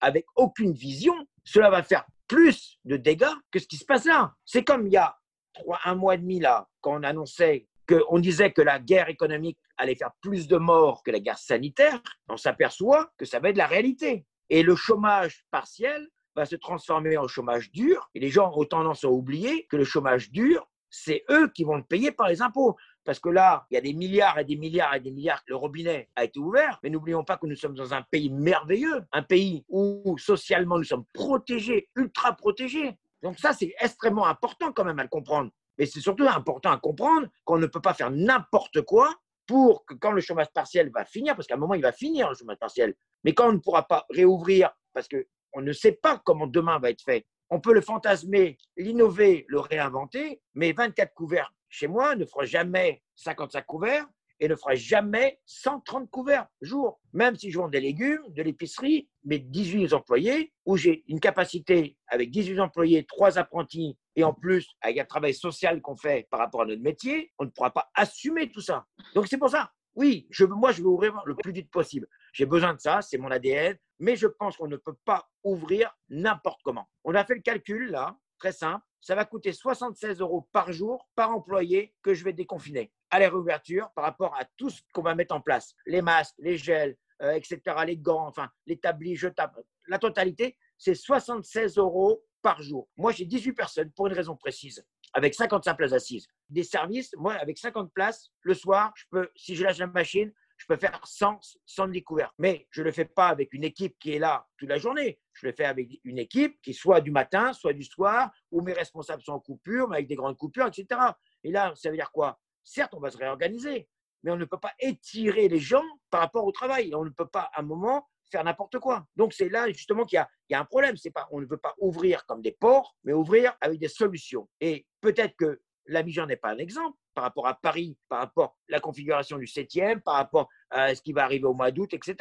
avec 0.00 0.26
aucune 0.36 0.72
vision, 0.72 1.14
cela 1.44 1.70
va 1.70 1.82
faire 1.82 2.04
plus 2.28 2.78
de 2.84 2.96
dégâts 2.96 3.34
que 3.50 3.58
ce 3.58 3.66
qui 3.66 3.76
se 3.76 3.84
passe 3.84 4.04
là. 4.04 4.34
C'est 4.44 4.64
comme 4.64 4.86
il 4.86 4.92
y 4.92 4.96
a 4.96 5.16
trois, 5.52 5.78
un 5.84 5.94
mois 5.94 6.14
et 6.14 6.18
demi 6.18 6.40
là, 6.40 6.68
quand 6.80 6.98
on 6.98 7.02
annonçait 7.02 7.68
qu'on 7.88 8.18
disait 8.18 8.52
que 8.52 8.62
la 8.62 8.78
guerre 8.78 9.08
économique 9.08 9.58
allait 9.76 9.94
faire 9.94 10.12
plus 10.20 10.48
de 10.48 10.56
morts 10.56 11.02
que 11.02 11.10
la 11.10 11.20
guerre 11.20 11.38
sanitaire, 11.38 12.00
on 12.28 12.36
s'aperçoit 12.36 13.10
que 13.18 13.24
ça 13.24 13.40
va 13.40 13.50
être 13.50 13.56
la 13.56 13.66
réalité. 13.66 14.26
Et 14.50 14.62
le 14.62 14.76
chômage 14.76 15.44
partiel 15.50 16.08
va 16.34 16.46
se 16.46 16.56
transformer 16.56 17.16
en 17.16 17.28
chômage 17.28 17.70
dur. 17.70 18.08
Et 18.14 18.20
les 18.20 18.30
gens 18.30 18.52
ont 18.54 18.64
tendance 18.64 19.04
à 19.04 19.08
oublier 19.08 19.66
que 19.66 19.76
le 19.76 19.84
chômage 19.84 20.30
dur, 20.30 20.66
c'est 20.90 21.24
eux 21.30 21.50
qui 21.54 21.64
vont 21.64 21.76
le 21.76 21.84
payer 21.84 22.12
par 22.12 22.28
les 22.28 22.42
impôts. 22.42 22.76
Parce 23.04 23.18
que 23.18 23.28
là, 23.28 23.66
il 23.70 23.74
y 23.74 23.76
a 23.76 23.80
des 23.82 23.92
milliards 23.92 24.38
et 24.38 24.44
des 24.44 24.56
milliards 24.56 24.94
et 24.94 25.00
des 25.00 25.10
milliards. 25.10 25.42
Le 25.46 25.56
robinet 25.56 26.08
a 26.16 26.24
été 26.24 26.40
ouvert, 26.40 26.80
mais 26.82 26.90
n'oublions 26.90 27.22
pas 27.22 27.36
que 27.36 27.46
nous 27.46 27.56
sommes 27.56 27.74
dans 27.74 27.92
un 27.92 28.02
pays 28.02 28.30
merveilleux, 28.30 29.04
un 29.12 29.22
pays 29.22 29.64
où 29.68 30.16
socialement 30.18 30.78
nous 30.78 30.84
sommes 30.84 31.04
protégés, 31.12 31.88
ultra 31.96 32.34
protégés. 32.34 32.98
Donc 33.22 33.38
ça, 33.38 33.52
c'est 33.52 33.74
extrêmement 33.78 34.26
important 34.26 34.72
quand 34.72 34.84
même 34.84 34.98
à 34.98 35.02
le 35.02 35.08
comprendre. 35.08 35.50
Mais 35.78 35.86
c'est 35.86 36.00
surtout 36.00 36.26
important 36.26 36.70
à 36.70 36.78
comprendre 36.78 37.28
qu'on 37.44 37.58
ne 37.58 37.66
peut 37.66 37.80
pas 37.80 37.94
faire 37.94 38.10
n'importe 38.10 38.82
quoi 38.82 39.12
pour 39.46 39.84
que 39.84 39.94
quand 39.94 40.12
le 40.12 40.22
chômage 40.22 40.50
partiel 40.54 40.90
va 40.90 41.04
finir, 41.04 41.34
parce 41.34 41.46
qu'à 41.46 41.54
un 41.54 41.58
moment, 41.58 41.74
il 41.74 41.82
va 41.82 41.92
finir 41.92 42.30
le 42.30 42.34
chômage 42.34 42.58
partiel, 42.58 42.94
mais 43.24 43.34
quand 43.34 43.48
on 43.48 43.52
ne 43.52 43.58
pourra 43.58 43.86
pas 43.86 44.06
réouvrir, 44.10 44.70
parce 44.94 45.08
qu'on 45.08 45.60
ne 45.60 45.72
sait 45.72 45.92
pas 45.92 46.22
comment 46.24 46.46
demain 46.46 46.78
va 46.78 46.90
être 46.90 47.02
fait, 47.02 47.26
on 47.50 47.60
peut 47.60 47.74
le 47.74 47.82
fantasmer, 47.82 48.56
l'innover, 48.76 49.44
le 49.48 49.60
réinventer, 49.60 50.40
mais 50.54 50.72
24 50.72 51.12
couverts 51.12 51.52
chez 51.74 51.88
moi 51.88 52.14
ne 52.14 52.24
fera 52.24 52.44
jamais 52.44 53.02
55 53.16 53.66
couverts 53.66 54.06
et 54.38 54.46
ne 54.46 54.54
fera 54.54 54.76
jamais 54.76 55.40
130 55.46 56.08
couverts 56.08 56.46
jour. 56.60 57.00
Même 57.12 57.34
si 57.34 57.50
je 57.50 57.58
vends 57.58 57.68
des 57.68 57.80
légumes, 57.80 58.22
de 58.28 58.42
l'épicerie, 58.42 59.08
mais 59.24 59.40
18 59.40 59.92
employés, 59.92 60.52
où 60.66 60.76
j'ai 60.76 61.02
une 61.08 61.18
capacité 61.18 61.96
avec 62.06 62.30
18 62.30 62.60
employés, 62.60 63.04
3 63.06 63.38
apprentis, 63.38 63.98
et 64.14 64.22
en 64.22 64.32
plus, 64.32 64.68
avec 64.82 64.98
un 64.98 65.04
travail 65.04 65.34
social 65.34 65.82
qu'on 65.82 65.96
fait 65.96 66.28
par 66.30 66.38
rapport 66.38 66.62
à 66.62 66.66
notre 66.66 66.82
métier, 66.82 67.32
on 67.40 67.44
ne 67.44 67.50
pourra 67.50 67.72
pas 67.72 67.90
assumer 67.96 68.52
tout 68.52 68.60
ça. 68.60 68.86
Donc 69.16 69.26
c'est 69.26 69.38
pour 69.38 69.50
ça, 69.50 69.72
oui, 69.96 70.28
je, 70.30 70.44
moi 70.44 70.70
je 70.70 70.80
veux 70.80 70.88
ouvrir 70.88 71.20
le 71.26 71.34
plus 71.34 71.52
vite 71.52 71.72
possible. 71.72 72.06
J'ai 72.32 72.46
besoin 72.46 72.74
de 72.74 72.80
ça, 72.80 73.02
c'est 73.02 73.18
mon 73.18 73.32
ADN, 73.32 73.76
mais 73.98 74.14
je 74.14 74.28
pense 74.28 74.56
qu'on 74.56 74.68
ne 74.68 74.76
peut 74.76 74.96
pas 75.04 75.28
ouvrir 75.42 75.92
n'importe 76.08 76.60
comment. 76.62 76.88
On 77.02 77.16
a 77.16 77.24
fait 77.24 77.34
le 77.34 77.42
calcul 77.42 77.90
là, 77.90 78.16
très 78.44 78.52
simple, 78.52 78.84
ça 79.00 79.14
va 79.14 79.24
coûter 79.24 79.54
76 79.54 80.20
euros 80.20 80.46
par 80.52 80.70
jour, 80.70 81.08
par 81.14 81.30
employé 81.30 81.94
que 82.02 82.12
je 82.12 82.24
vais 82.24 82.34
déconfiner 82.34 82.92
à 83.10 83.18
la 83.18 83.30
réouverture 83.30 83.90
par 83.94 84.04
rapport 84.04 84.34
à 84.34 84.44
tout 84.58 84.68
ce 84.68 84.82
qu'on 84.92 85.00
va 85.00 85.14
mettre 85.14 85.34
en 85.34 85.40
place. 85.40 85.74
Les 85.86 86.02
masques, 86.02 86.34
les 86.38 86.58
gels, 86.58 86.94
euh, 87.22 87.32
etc., 87.32 87.60
les 87.86 87.96
gants, 87.96 88.26
enfin, 88.26 88.50
les 88.66 88.78
tabliers 88.78 89.16
jetables. 89.16 89.62
La 89.88 89.98
totalité, 89.98 90.58
c'est 90.76 90.94
76 90.94 91.78
euros 91.78 92.22
par 92.42 92.60
jour. 92.60 92.86
Moi, 92.98 93.12
j'ai 93.12 93.24
18 93.24 93.54
personnes 93.54 93.90
pour 93.92 94.08
une 94.08 94.12
raison 94.12 94.36
précise, 94.36 94.84
avec 95.14 95.34
55 95.34 95.74
places 95.74 95.92
assises. 95.94 96.26
Des 96.50 96.64
services, 96.64 97.14
moi, 97.16 97.32
avec 97.34 97.56
50 97.56 97.94
places, 97.94 98.30
le 98.42 98.52
soir, 98.52 98.92
je 98.94 99.04
peux, 99.10 99.30
si 99.34 99.56
je 99.56 99.64
lâche 99.64 99.78
la 99.78 99.86
machine, 99.86 100.30
je 100.64 100.74
peux 100.74 100.80
faire 100.80 100.98
100, 101.04 101.40
100 101.66 101.88
découvertes. 101.88 102.32
Mais 102.38 102.66
je 102.70 102.80
ne 102.80 102.86
le 102.86 102.92
fais 102.92 103.04
pas 103.04 103.28
avec 103.28 103.52
une 103.52 103.64
équipe 103.64 103.98
qui 103.98 104.14
est 104.14 104.18
là 104.18 104.46
toute 104.56 104.70
la 104.70 104.78
journée. 104.78 105.20
Je 105.34 105.46
le 105.46 105.52
fais 105.52 105.66
avec 105.66 105.90
une 106.04 106.18
équipe 106.18 106.58
qui 106.62 106.72
soit 106.72 107.02
du 107.02 107.10
matin, 107.10 107.52
soit 107.52 107.74
du 107.74 107.84
soir, 107.84 108.30
où 108.50 108.62
mes 108.62 108.72
responsables 108.72 109.22
sont 109.22 109.32
en 109.32 109.40
coupure, 109.40 109.88
mais 109.88 109.96
avec 109.96 110.08
des 110.08 110.14
grandes 110.14 110.38
coupures, 110.38 110.66
etc. 110.66 110.98
Et 111.42 111.50
là, 111.50 111.74
ça 111.76 111.90
veut 111.90 111.96
dire 111.96 112.10
quoi? 112.10 112.40
Certes, 112.62 112.94
on 112.94 113.00
va 113.00 113.10
se 113.10 113.18
réorganiser, 113.18 113.86
mais 114.22 114.30
on 114.30 114.36
ne 114.36 114.46
peut 114.46 114.58
pas 114.58 114.72
étirer 114.78 115.48
les 115.48 115.58
gens 115.58 115.84
par 116.08 116.20
rapport 116.20 116.46
au 116.46 116.52
travail. 116.52 116.94
On 116.94 117.04
ne 117.04 117.10
peut 117.10 117.28
pas, 117.28 117.50
à 117.52 117.60
un 117.60 117.64
moment, 117.64 118.08
faire 118.30 118.42
n'importe 118.42 118.78
quoi. 118.78 119.06
Donc, 119.16 119.34
c'est 119.34 119.50
là 119.50 119.68
justement 119.68 120.06
qu'il 120.06 120.24
y, 120.48 120.54
a 120.54 120.60
un 120.60 120.64
problème. 120.64 120.96
C'est 120.96 121.10
pas, 121.10 121.28
on 121.30 121.42
ne 121.42 121.46
veut 121.46 121.58
pas 121.58 121.74
ouvrir 121.78 122.24
comme 122.24 122.40
des 122.40 122.52
ports, 122.52 122.96
mais 123.04 123.12
ouvrir 123.12 123.54
avec 123.60 123.78
des 123.78 123.88
solutions. 123.88 124.48
Et 124.62 124.86
peut-être 125.02 125.36
que 125.36 125.60
la 125.86 126.06
Jean 126.06 126.26
n'est 126.26 126.36
pas 126.36 126.50
un 126.50 126.58
exemple 126.58 126.96
par 127.14 127.24
rapport 127.24 127.46
à 127.46 127.54
Paris, 127.54 127.96
par 128.08 128.20
rapport 128.20 128.44
à 128.44 128.54
la 128.68 128.80
configuration 128.80 129.38
du 129.38 129.46
7e, 129.46 130.00
par 130.00 130.14
rapport 130.14 130.48
à 130.70 130.94
ce 130.94 131.02
qui 131.02 131.12
va 131.12 131.24
arriver 131.24 131.44
au 131.44 131.54
mois 131.54 131.70
d'août, 131.70 131.92
etc. 131.94 132.16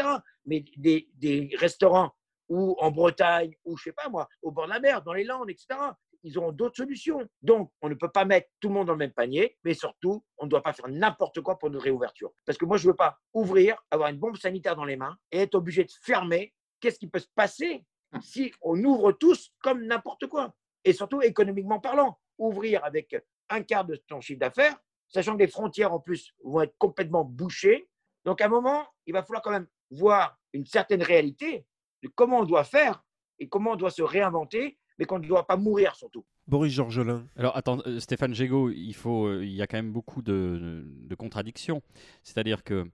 Mais 0.46 0.66
des, 0.78 1.10
des, 1.16 1.50
restaurants 1.58 2.14
ou 2.50 2.76
en 2.80 2.92
Bretagne, 2.92 3.56
ou 3.66 3.78
je 3.78 3.86
sais 3.86 3.94
pas 3.94 4.10
moi, 4.10 4.28
au 4.42 4.52
bord 4.52 4.66
de 4.66 4.72
la 4.72 4.80
mer, 4.80 5.02
dans 5.02 5.14
les 5.14 5.24
Landes, 5.24 5.50
etc 5.50 5.78
ils 6.24 6.38
auront 6.38 6.52
d'autres 6.52 6.78
solutions. 6.78 7.28
Donc, 7.42 7.72
on 7.82 7.90
ne 7.90 7.96
peut 7.96 8.10
pas 8.10 8.26
mettre 8.26 8.48
tout 8.60 8.70
le 8.70 8.74
monde 8.74 8.88
dans 8.88 8.94
le 8.94 9.00
même 9.00 9.12
panier, 9.12 9.58
mais 9.64 9.74
surtout, 9.74 10.24
on 10.38 10.46
ne 10.46 10.50
doit 10.50 10.64
pas 10.64 10.74
faire 10.74 10.88
n'importe 10.88 11.42
quoi 11.42 11.60
pour 11.60 11.70
une 11.70 11.78
réouverture. 11.78 12.32
Parce 12.46 12.58
que 12.58 12.66
moi, 12.66 12.78
je 12.78 12.88
ne 12.88 12.92
veux 12.92 12.96
pas 12.96 13.20
ouvrir, 13.34 13.78
avoir 13.92 14.10
une 14.10 14.18
bombe 14.18 14.38
sanitaire 14.38 14.76
dans 14.76 14.86
les 14.86 14.96
mains 14.96 15.18
et 15.32 15.40
être 15.40 15.56
obligé 15.56 15.84
de 15.84 15.92
fermer. 16.02 16.54
Qu'est-ce 16.80 17.00
qui 17.00 17.08
peut 17.08 17.20
se 17.20 17.28
passer 17.36 17.86
si 18.22 18.54
on 18.62 18.82
ouvre 18.84 19.12
tous 19.12 19.52
comme 19.62 19.86
n'importe 19.86 20.28
quoi? 20.28 20.54
Et 20.86 20.94
surtout, 20.94 21.22
économiquement 21.22 21.80
parlant, 21.80 22.18
ouvrir 22.38 22.84
avec 22.84 23.16
un 23.54 23.64
quart 23.64 23.86
de 23.86 23.96
ton 23.96 24.22
chiffre 24.22 24.40
d'affaires, 24.40 24.78
sachant 25.08 25.34
que 25.34 25.44
les 25.44 25.48
frontières 25.48 25.94
en 25.94 26.00
plus 26.00 26.34
vont 26.44 26.62
être 26.62 26.76
complètement 26.78 27.24
bouchées. 27.24 27.88
Donc, 28.26 28.42
à 28.42 28.46
un 28.46 28.50
moment, 28.50 28.88
il 29.06 29.14
va 29.14 29.24
falloir 29.24 29.42
quand 29.42 29.52
même 29.52 29.68
voir 29.92 30.38
une 30.54 30.66
certaine 30.66 31.04
réalité 31.04 31.66
de 32.02 32.10
comment 32.10 32.40
on 32.40 32.46
doit 32.46 32.64
faire 32.64 33.04
et 33.40 33.48
comment 33.48 33.72
on 33.72 33.76
doit 33.76 33.92
se 33.92 34.02
réinventer 34.02 34.78
mais 34.98 35.06
qu'on 35.06 35.20
ne 35.20 35.28
doit 35.28 35.48
pas 35.48 35.58
mourir 35.58 35.96
surtout. 35.96 36.26
Boris 36.48 36.74
Georgelin. 36.74 37.26
Alors 37.38 37.56
attends, 37.56 37.80
euh, 37.88 38.00
Stéphane 38.00 38.34
Gégaud, 38.34 38.70
il, 38.70 38.94
faut, 38.94 39.28
euh, 39.28 39.46
il 39.46 39.54
y 39.54 39.62
a 39.62 39.68
quand 39.68 39.78
même 39.78 39.94
beaucoup 39.94 40.22
de, 40.22 40.86
contradictions. 41.18 41.82
C'est-à-dire 42.22 42.64
que 42.64 42.86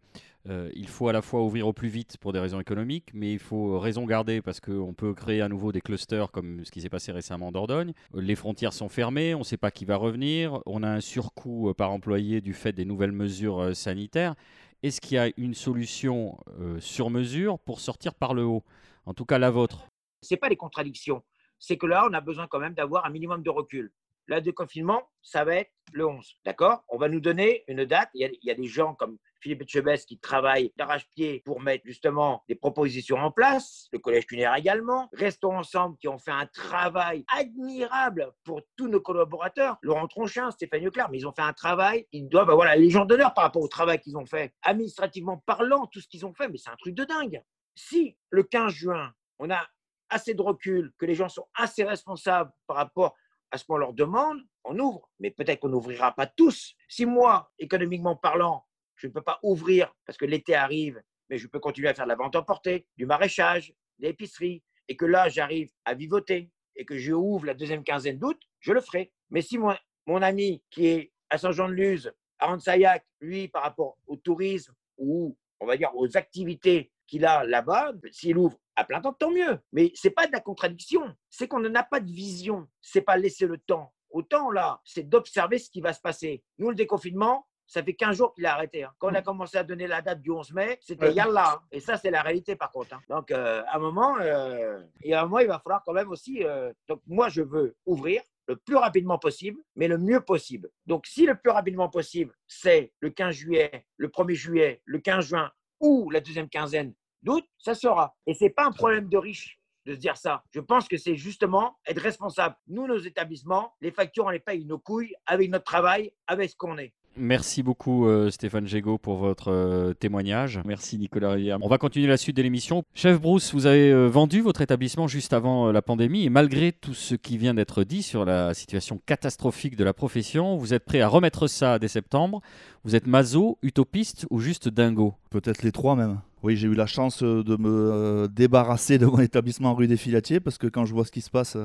euh, 0.47 0.69
il 0.75 0.87
faut 0.87 1.07
à 1.07 1.13
la 1.13 1.21
fois 1.21 1.41
ouvrir 1.41 1.67
au 1.67 1.73
plus 1.73 1.87
vite 1.87 2.17
pour 2.17 2.31
des 2.31 2.39
raisons 2.39 2.59
économiques, 2.59 3.09
mais 3.13 3.33
il 3.33 3.39
faut 3.39 3.79
raison 3.79 4.05
garder 4.05 4.41
parce 4.41 4.59
qu'on 4.59 4.93
peut 4.93 5.13
créer 5.13 5.41
à 5.41 5.49
nouveau 5.49 5.71
des 5.71 5.81
clusters 5.81 6.31
comme 6.31 6.63
ce 6.63 6.69
qui 6.69 6.81
s'est 6.81 6.89
passé 6.89 7.11
récemment 7.11 7.47
en 7.47 7.51
Dordogne. 7.51 7.93
Les 8.13 8.35
frontières 8.35 8.73
sont 8.73 8.89
fermées, 8.89 9.33
on 9.33 9.39
ne 9.39 9.43
sait 9.43 9.57
pas 9.57 9.71
qui 9.71 9.85
va 9.85 9.95
revenir, 9.95 10.61
on 10.67 10.83
a 10.83 10.89
un 10.89 11.01
surcoût 11.01 11.73
par 11.75 11.91
employé 11.91 12.41
du 12.41 12.53
fait 12.53 12.73
des 12.73 12.85
nouvelles 12.85 13.11
mesures 13.11 13.75
sanitaires. 13.75 14.35
Est-ce 14.83 15.01
qu'il 15.01 15.15
y 15.15 15.19
a 15.19 15.31
une 15.37 15.55
solution 15.55 16.37
sur 16.79 17.09
mesure 17.09 17.57
pour 17.57 17.79
sortir 17.79 18.13
par 18.13 18.33
le 18.33 18.43
haut? 18.43 18.63
En 19.05 19.13
tout 19.13 19.25
cas, 19.25 19.39
la 19.39 19.49
vôtre. 19.49 19.87
Ce 20.21 20.35
pas 20.35 20.49
des 20.49 20.55
contradictions 20.55 21.23
c'est 21.59 21.77
que 21.77 21.85
là, 21.85 22.07
on 22.09 22.13
a 22.13 22.21
besoin 22.21 22.47
quand 22.47 22.59
même 22.59 22.73
d'avoir 22.73 23.05
un 23.05 23.09
minimum 23.09 23.43
de 23.43 23.49
recul. 23.49 23.91
Le 24.29 24.41
déconfinement, 24.41 25.09
ça 25.23 25.43
va 25.43 25.55
être 25.55 25.71
le 25.91 26.05
11, 26.05 26.35
d'accord? 26.45 26.83
On 26.87 26.97
va 26.97 27.09
nous 27.09 27.19
donner 27.19 27.63
une 27.67 27.83
date. 27.83 28.09
Il 28.13 28.29
y, 28.43 28.51
a, 28.51 28.53
des 28.53 28.67
gens 28.67 28.93
comme 28.93 29.17
Philippe 29.39 29.63
Etchebest 29.63 30.07
qui 30.07 30.19
travaille 30.19 30.71
d'arrache-pied 30.77 31.41
pour 31.45 31.59
mettre 31.61 31.83
justement 31.87 32.43
des 32.47 32.53
propositions 32.53 33.17
en 33.17 33.31
place, 33.31 33.87
le 33.91 33.97
Collège 33.97 34.27
Cunaire 34.27 34.55
également, 34.55 35.09
Restons 35.13 35.57
Ensemble 35.57 35.97
qui 35.97 36.07
ont 36.07 36.19
fait 36.19 36.29
un 36.29 36.45
travail 36.45 37.25
admirable 37.35 38.31
pour 38.43 38.61
tous 38.75 38.87
nos 38.87 39.01
collaborateurs, 39.01 39.77
Laurent 39.81 40.07
Tronchin, 40.07 40.51
Stéphane 40.51 40.83
Leclerc, 40.83 41.09
mais 41.09 41.17
ils 41.17 41.27
ont 41.27 41.33
fait 41.33 41.41
un 41.41 41.53
travail, 41.53 42.05
ils 42.11 42.29
doivent 42.29 42.51
avoir 42.51 42.67
la 42.67 42.75
Légion 42.75 43.05
d'honneur 43.05 43.33
par 43.33 43.45
rapport 43.45 43.63
au 43.63 43.67
travail 43.67 43.99
qu'ils 43.99 44.15
ont 44.15 44.27
fait. 44.27 44.53
Administrativement 44.61 45.37
parlant, 45.37 45.87
tout 45.87 46.01
ce 46.01 46.07
qu'ils 46.07 46.27
ont 46.27 46.33
fait, 46.35 46.49
mais 46.49 46.59
c'est 46.59 46.69
un 46.69 46.77
truc 46.77 46.93
de 46.93 47.03
dingue. 47.03 47.41
Si 47.73 48.15
le 48.29 48.43
15 48.43 48.71
juin, 48.73 49.11
on 49.39 49.49
a 49.49 49.65
assez 50.09 50.33
de 50.33 50.41
recul, 50.41 50.91
que 50.97 51.05
les 51.05 51.15
gens 51.15 51.29
sont 51.29 51.47
assez 51.55 51.83
responsables 51.83 52.51
par 52.67 52.77
rapport 52.77 53.15
à 53.51 53.57
ce 53.57 53.65
qu'on 53.65 53.77
leur 53.77 53.93
demande, 53.93 54.39
on 54.63 54.77
ouvre. 54.79 55.09
Mais 55.19 55.31
peut-être 55.31 55.61
qu'on 55.61 55.69
n'ouvrira 55.69 56.13
pas 56.13 56.27
tous. 56.27 56.75
Si 56.87 57.05
moi, 57.05 57.51
économiquement 57.57 58.15
parlant, 58.15 58.65
je 58.95 59.07
ne 59.07 59.11
peux 59.11 59.21
pas 59.21 59.39
ouvrir 59.43 59.93
parce 60.05 60.17
que 60.17 60.25
l'été 60.25 60.55
arrive, 60.55 61.01
mais 61.29 61.37
je 61.37 61.47
peux 61.47 61.59
continuer 61.59 61.89
à 61.89 61.93
faire 61.93 62.05
de 62.05 62.09
la 62.09 62.15
vente 62.15 62.35
emportée, 62.35 62.87
du 62.97 63.05
maraîchage, 63.05 63.73
de 63.99 64.07
l'épicerie, 64.07 64.63
et 64.87 64.95
que 64.95 65.05
là, 65.05 65.29
j'arrive 65.29 65.71
à 65.85 65.93
vivoter 65.93 66.51
et 66.75 66.85
que 66.85 66.97
je 66.97 67.13
ouvre 67.13 67.45
la 67.45 67.53
deuxième 67.53 67.83
quinzaine 67.83 68.17
d'août, 68.17 68.39
je 68.59 68.73
le 68.73 68.81
ferai. 68.81 69.11
Mais 69.29 69.41
si 69.41 69.57
moi, 69.57 69.79
mon 70.05 70.21
ami 70.21 70.63
qui 70.69 70.87
est 70.87 71.11
à 71.29 71.37
Saint-Jean-de-Luz, 71.37 72.11
à 72.39 72.47
Ransaillac, 72.47 73.05
lui, 73.19 73.47
par 73.47 73.63
rapport 73.63 73.97
au 74.07 74.15
tourisme 74.15 74.73
ou, 74.97 75.37
on 75.59 75.65
va 75.65 75.77
dire, 75.77 75.91
aux 75.95 76.17
activités 76.17 76.91
qu'il 77.09 77.25
a 77.25 77.43
là-bas, 77.43 77.93
s'il 78.11 78.37
ouvre 78.37 78.57
à 78.75 78.83
plein 78.83 79.01
temps, 79.01 79.13
tant 79.13 79.31
mieux. 79.31 79.59
Mais 79.73 79.91
c'est 79.95 80.11
pas 80.11 80.27
de 80.27 80.31
la 80.31 80.39
contradiction, 80.39 81.03
c'est 81.29 81.47
qu'on 81.47 81.59
n'a 81.59 81.83
pas 81.83 81.99
de 81.99 82.11
vision, 82.11 82.67
c'est 82.81 83.01
pas 83.01 83.17
laisser 83.17 83.47
le 83.47 83.57
temps. 83.57 83.93
Autant 84.11 84.51
là, 84.51 84.81
c'est 84.85 85.07
d'observer 85.07 85.59
ce 85.59 85.69
qui 85.69 85.81
va 85.81 85.93
se 85.93 86.01
passer. 86.01 86.43
Nous, 86.57 86.69
le 86.69 86.75
déconfinement, 86.75 87.45
ça 87.67 87.83
fait 87.83 87.93
15 87.93 88.17
jours 88.17 88.33
qu'il 88.33 88.45
a 88.47 88.53
arrêté. 88.53 88.83
Hein. 88.83 88.91
Quand 88.97 89.11
on 89.11 89.15
a 89.15 89.21
commencé 89.21 89.57
à 89.57 89.63
donner 89.63 89.85
la 89.85 90.01
date 90.01 90.21
du 90.21 90.31
11 90.31 90.53
mai, 90.53 90.79
c'était 90.81 91.13
Yallah. 91.13 91.59
Hein. 91.61 91.67
Et 91.71 91.79
ça, 91.79 91.97
c'est 91.97 92.09
la 92.09 92.23
réalité 92.23 92.55
par 92.55 92.71
contre. 92.71 92.95
Hein. 92.95 93.01
Donc, 93.09 93.29
euh, 93.29 93.61
à 93.67 93.75
un 93.75 93.79
moment, 93.79 94.17
euh, 94.19 94.81
et 95.03 95.13
à 95.13 95.21
un 95.21 95.23
moment, 95.25 95.39
il 95.39 95.47
va 95.47 95.59
falloir 95.59 95.83
quand 95.85 95.93
même 95.93 96.09
aussi. 96.09 96.43
Euh, 96.43 96.73
donc, 96.87 97.01
moi, 97.05 97.29
je 97.29 97.43
veux 97.43 97.75
ouvrir 97.85 98.23
le 98.47 98.55
plus 98.55 98.75
rapidement 98.75 99.19
possible, 99.19 99.61
mais 99.75 99.87
le 99.87 99.99
mieux 99.99 100.21
possible. 100.21 100.71
Donc, 100.87 101.05
si 101.05 101.27
le 101.27 101.35
plus 101.35 101.51
rapidement 101.51 101.89
possible, 101.89 102.33
c'est 102.47 102.91
le 102.99 103.11
15 103.11 103.35
juillet, 103.35 103.85
le 103.97 104.07
1er 104.07 104.33
juillet, 104.33 104.81
le 104.85 104.97
15 104.97 105.27
juin 105.27 105.51
ou 105.79 106.09
la 106.09 106.19
deuxième 106.19 106.49
quinzaine 106.49 106.93
d'août, 107.21 107.45
ça 107.57 107.75
sera. 107.75 108.15
Et 108.25 108.33
c'est 108.33 108.49
pas 108.49 108.65
un 108.65 108.71
problème 108.71 109.09
de 109.09 109.17
riche 109.17 109.59
de 109.85 109.95
se 109.95 109.99
dire 109.99 110.17
ça. 110.17 110.43
Je 110.51 110.59
pense 110.59 110.87
que 110.87 110.97
c'est 110.97 111.15
justement 111.15 111.77
être 111.87 112.01
responsable. 112.01 112.55
Nous, 112.67 112.85
nos 112.85 112.97
établissements, 112.97 113.73
les 113.81 113.91
factures, 113.91 114.25
on 114.25 114.29
les 114.29 114.39
paye 114.39 114.65
nos 114.65 114.79
couilles 114.79 115.15
avec 115.25 115.49
notre 115.49 115.65
travail, 115.65 116.13
avec 116.27 116.51
ce 116.51 116.55
qu'on 116.55 116.77
est. 116.77 116.93
Merci 117.17 117.63
beaucoup 117.63 118.05
euh, 118.05 118.29
Stéphane 118.29 118.67
Gégaud 118.67 118.97
pour 118.97 119.17
votre 119.17 119.51
euh, 119.51 119.93
témoignage. 119.93 120.61
Merci 120.65 120.97
Nicolas 120.97 121.31
Rivière. 121.31 121.57
On 121.61 121.67
va 121.67 121.77
continuer 121.77 122.07
la 122.07 122.17
suite 122.17 122.37
de 122.37 122.41
l'émission. 122.41 122.83
Chef 122.93 123.19
Bruce, 123.19 123.53
vous 123.53 123.65
avez 123.65 123.91
euh, 123.91 124.07
vendu 124.07 124.41
votre 124.41 124.61
établissement 124.61 125.07
juste 125.07 125.33
avant 125.33 125.71
la 125.71 125.81
pandémie 125.81 126.23
et 126.23 126.29
malgré 126.29 126.71
tout 126.71 126.93
ce 126.93 127.15
qui 127.15 127.37
vient 127.37 127.53
d'être 127.53 127.83
dit 127.83 128.03
sur 128.03 128.25
la 128.25 128.53
situation 128.53 129.01
catastrophique 129.05 129.75
de 129.75 129.83
la 129.83 129.93
profession, 129.93 130.55
vous 130.55 130.73
êtes 130.73 130.85
prêt 130.85 131.01
à 131.01 131.07
remettre 131.07 131.47
ça 131.47 131.79
dès 131.79 131.87
septembre? 131.87 132.41
Vous 132.85 132.95
êtes 132.95 133.07
maso, 133.07 133.57
utopiste 133.63 134.25
ou 134.29 134.39
juste 134.39 134.69
dingo? 134.69 135.15
Peut-être 135.29 135.63
les 135.63 135.71
trois 135.71 135.95
même. 135.95 136.21
Oui, 136.41 136.55
j'ai 136.55 136.67
eu 136.67 136.75
la 136.75 136.85
chance 136.85 137.21
de 137.21 137.57
me 137.57 138.27
débarrasser 138.29 138.97
de 138.97 139.05
mon 139.05 139.19
établissement 139.19 139.75
rue 139.75 139.87
des 139.87 139.97
Filatiers 139.97 140.39
parce 140.39 140.57
que 140.57 140.67
quand 140.67 140.85
je 140.85 140.93
vois 140.93 141.05
ce 141.05 141.11
qui 141.11 141.21
se 141.21 141.29
passe, 141.29 141.57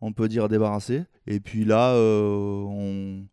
on 0.00 0.12
peut 0.12 0.28
dire 0.28 0.48
débarrasser. 0.48 1.02
Et 1.26 1.40
puis 1.40 1.66
là, 1.66 1.94
on 1.94 3.24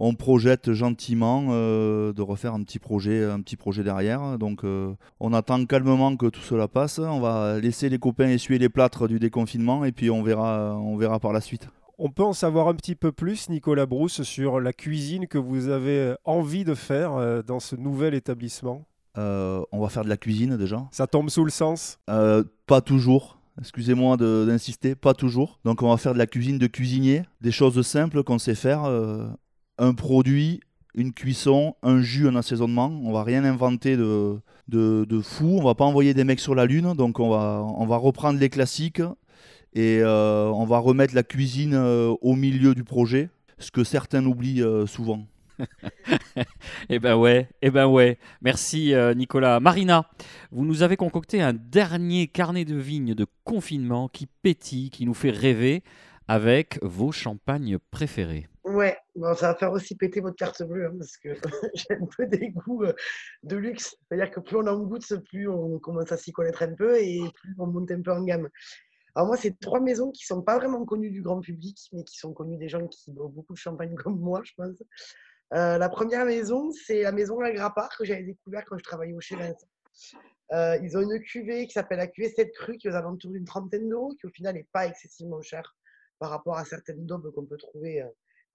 on 0.00 0.14
projette 0.14 0.72
gentiment 0.72 1.48
euh, 1.50 2.12
de 2.12 2.22
refaire 2.22 2.54
un 2.54 2.62
petit 2.62 2.78
projet, 2.78 3.24
un 3.24 3.40
petit 3.40 3.56
projet 3.56 3.82
derrière. 3.82 4.38
Donc 4.38 4.64
euh, 4.64 4.94
on 5.20 5.32
attend 5.32 5.64
calmement 5.64 6.16
que 6.16 6.26
tout 6.26 6.40
cela 6.40 6.68
passe. 6.68 6.98
On 6.98 7.20
va 7.20 7.58
laisser 7.58 7.88
les 7.88 7.98
copains 7.98 8.28
essuyer 8.28 8.58
les 8.58 8.68
plâtres 8.68 9.08
du 9.08 9.18
déconfinement 9.18 9.84
et 9.84 9.92
puis 9.92 10.10
on 10.10 10.22
verra, 10.22 10.76
on 10.76 10.96
verra 10.96 11.18
par 11.18 11.32
la 11.32 11.40
suite. 11.40 11.68
On 11.98 12.10
peut 12.10 12.22
en 12.22 12.32
savoir 12.32 12.68
un 12.68 12.74
petit 12.74 12.94
peu 12.94 13.10
plus, 13.10 13.48
Nicolas 13.48 13.86
Brousse, 13.86 14.22
sur 14.22 14.60
la 14.60 14.72
cuisine 14.72 15.26
que 15.26 15.38
vous 15.38 15.68
avez 15.68 16.14
envie 16.24 16.62
de 16.64 16.74
faire 16.74 17.14
euh, 17.14 17.42
dans 17.42 17.58
ce 17.58 17.74
nouvel 17.74 18.14
établissement? 18.14 18.84
On 19.16 19.80
va 19.80 19.88
faire 19.88 20.04
de 20.04 20.08
la 20.08 20.16
cuisine 20.16 20.56
déjà. 20.56 20.86
Ça 20.92 21.08
tombe 21.08 21.28
sous 21.28 21.44
le 21.44 21.50
sens? 21.50 21.98
Pas 22.06 22.80
toujours. 22.80 23.40
Excusez-moi 23.58 24.16
d'insister, 24.16 24.94
pas 24.94 25.12
toujours. 25.12 25.58
Donc 25.64 25.82
on 25.82 25.88
va 25.88 25.96
faire 25.96 26.12
de 26.12 26.18
la 26.18 26.28
cuisine 26.28 26.56
de 26.58 26.68
cuisinier, 26.68 27.22
des 27.40 27.50
choses 27.50 27.84
simples 27.84 28.22
qu'on 28.22 28.38
sait 28.38 28.54
faire 28.54 28.84
un 29.78 29.94
produit, 29.94 30.60
une 30.94 31.12
cuisson, 31.12 31.76
un 31.82 32.00
jus, 32.00 32.28
un 32.28 32.36
assaisonnement. 32.36 33.00
On 33.04 33.12
va 33.12 33.22
rien 33.22 33.44
inventer 33.44 33.96
de, 33.96 34.40
de, 34.68 35.20
fou. 35.20 35.58
On 35.60 35.64
va 35.64 35.74
pas 35.74 35.84
envoyer 35.84 36.14
des 36.14 36.24
mecs 36.24 36.40
sur 36.40 36.54
la 36.54 36.66
lune. 36.66 36.94
Donc 36.94 37.20
on 37.20 37.30
va, 37.30 37.64
on 37.76 37.86
va 37.86 37.96
reprendre 37.96 38.38
les 38.38 38.48
classiques 38.48 39.02
et 39.74 40.00
euh, 40.02 40.48
on 40.48 40.64
va 40.64 40.78
remettre 40.78 41.14
la 41.14 41.22
cuisine 41.22 41.74
euh, 41.74 42.14
au 42.20 42.34
milieu 42.34 42.74
du 42.74 42.84
projet, 42.84 43.30
ce 43.58 43.70
que 43.70 43.84
certains 43.84 44.24
oublient 44.24 44.62
euh, 44.62 44.86
souvent. 44.86 45.26
eh 46.88 46.98
ben 47.00 47.16
ouais, 47.16 47.48
eh 47.62 47.70
ben 47.70 47.86
ouais. 47.86 48.18
Merci 48.42 48.94
Nicolas. 49.16 49.58
Marina, 49.58 50.08
vous 50.52 50.64
nous 50.64 50.84
avez 50.84 50.96
concocté 50.96 51.42
un 51.42 51.52
dernier 51.52 52.28
carnet 52.28 52.64
de 52.64 52.76
vignes 52.76 53.14
de 53.14 53.26
confinement 53.42 54.08
qui 54.08 54.28
pétille, 54.42 54.90
qui 54.90 55.04
nous 55.04 55.14
fait 55.14 55.30
rêver 55.30 55.82
avec 56.28 56.78
vos 56.82 57.10
champagnes 57.10 57.78
préférés. 57.90 58.46
Ouais, 58.64 58.96
ça 59.34 59.48
va 59.48 59.54
faire 59.54 59.72
aussi 59.72 59.96
péter 59.96 60.20
votre 60.20 60.36
carte 60.36 60.62
bleue 60.62 60.86
hein, 60.86 60.94
parce 60.98 61.16
que 61.16 61.30
j'ai 61.74 61.94
un 61.94 62.06
peu 62.16 62.26
des 62.26 62.50
goûts 62.50 62.84
euh, 62.84 62.92
de 63.42 63.56
luxe. 63.56 63.96
C'est-à-dire 64.08 64.30
que 64.30 64.40
plus 64.40 64.56
on 64.56 64.66
en 64.66 64.78
goûte, 64.78 65.04
plus 65.26 65.48
on 65.48 65.78
commence 65.78 66.12
à 66.12 66.16
s'y 66.16 66.32
connaître 66.32 66.62
un 66.62 66.74
peu 66.74 66.98
et 66.98 67.20
plus 67.34 67.54
on 67.58 67.66
monte 67.66 67.90
un 67.90 68.02
peu 68.02 68.12
en 68.12 68.22
gamme. 68.22 68.48
Alors 69.14 69.26
moi, 69.26 69.36
c'est 69.36 69.58
trois 69.58 69.80
maisons 69.80 70.10
qui 70.10 70.24
sont 70.24 70.42
pas 70.42 70.58
vraiment 70.58 70.84
connues 70.84 71.10
du 71.10 71.22
grand 71.22 71.40
public, 71.40 71.76
mais 71.92 72.04
qui 72.04 72.16
sont 72.18 72.32
connues 72.32 72.56
des 72.56 72.68
gens 72.68 72.86
qui 72.86 73.10
boivent 73.10 73.32
beaucoup 73.32 73.52
de 73.52 73.58
champagne 73.58 73.94
comme 73.96 74.18
moi, 74.20 74.42
je 74.44 74.52
pense. 74.56 74.76
Euh, 75.54 75.78
la 75.78 75.88
première 75.88 76.24
maison, 76.24 76.70
c'est 76.70 77.02
la 77.02 77.12
maison 77.12 77.40
La 77.40 77.52
Grappard 77.52 77.96
que 77.96 78.04
j'avais 78.04 78.22
découvert 78.22 78.64
quand 78.64 78.78
je 78.78 78.84
travaillais 78.84 79.14
au 79.14 79.20
chez 79.20 79.36
euh, 80.52 80.78
ils 80.82 80.96
ont 80.96 81.02
une 81.02 81.20
cuvée 81.20 81.66
qui 81.66 81.72
s'appelle 81.72 81.98
la 81.98 82.06
cuvée 82.06 82.30
7 82.30 82.52
cru 82.54 82.78
qui 82.78 82.86
est 82.86 82.90
aux 82.90 82.94
alentours 82.94 83.32
d'une 83.32 83.44
trentaine 83.44 83.88
d'euros, 83.88 84.14
qui 84.18 84.26
au 84.26 84.30
final 84.30 84.54
n'est 84.54 84.68
pas 84.72 84.86
excessivement 84.86 85.42
chère 85.42 85.76
par 86.18 86.30
rapport 86.30 86.56
à 86.56 86.64
certaines 86.64 87.04
daubes 87.04 87.30
qu'on 87.32 87.44
peut 87.44 87.58
trouver 87.58 88.02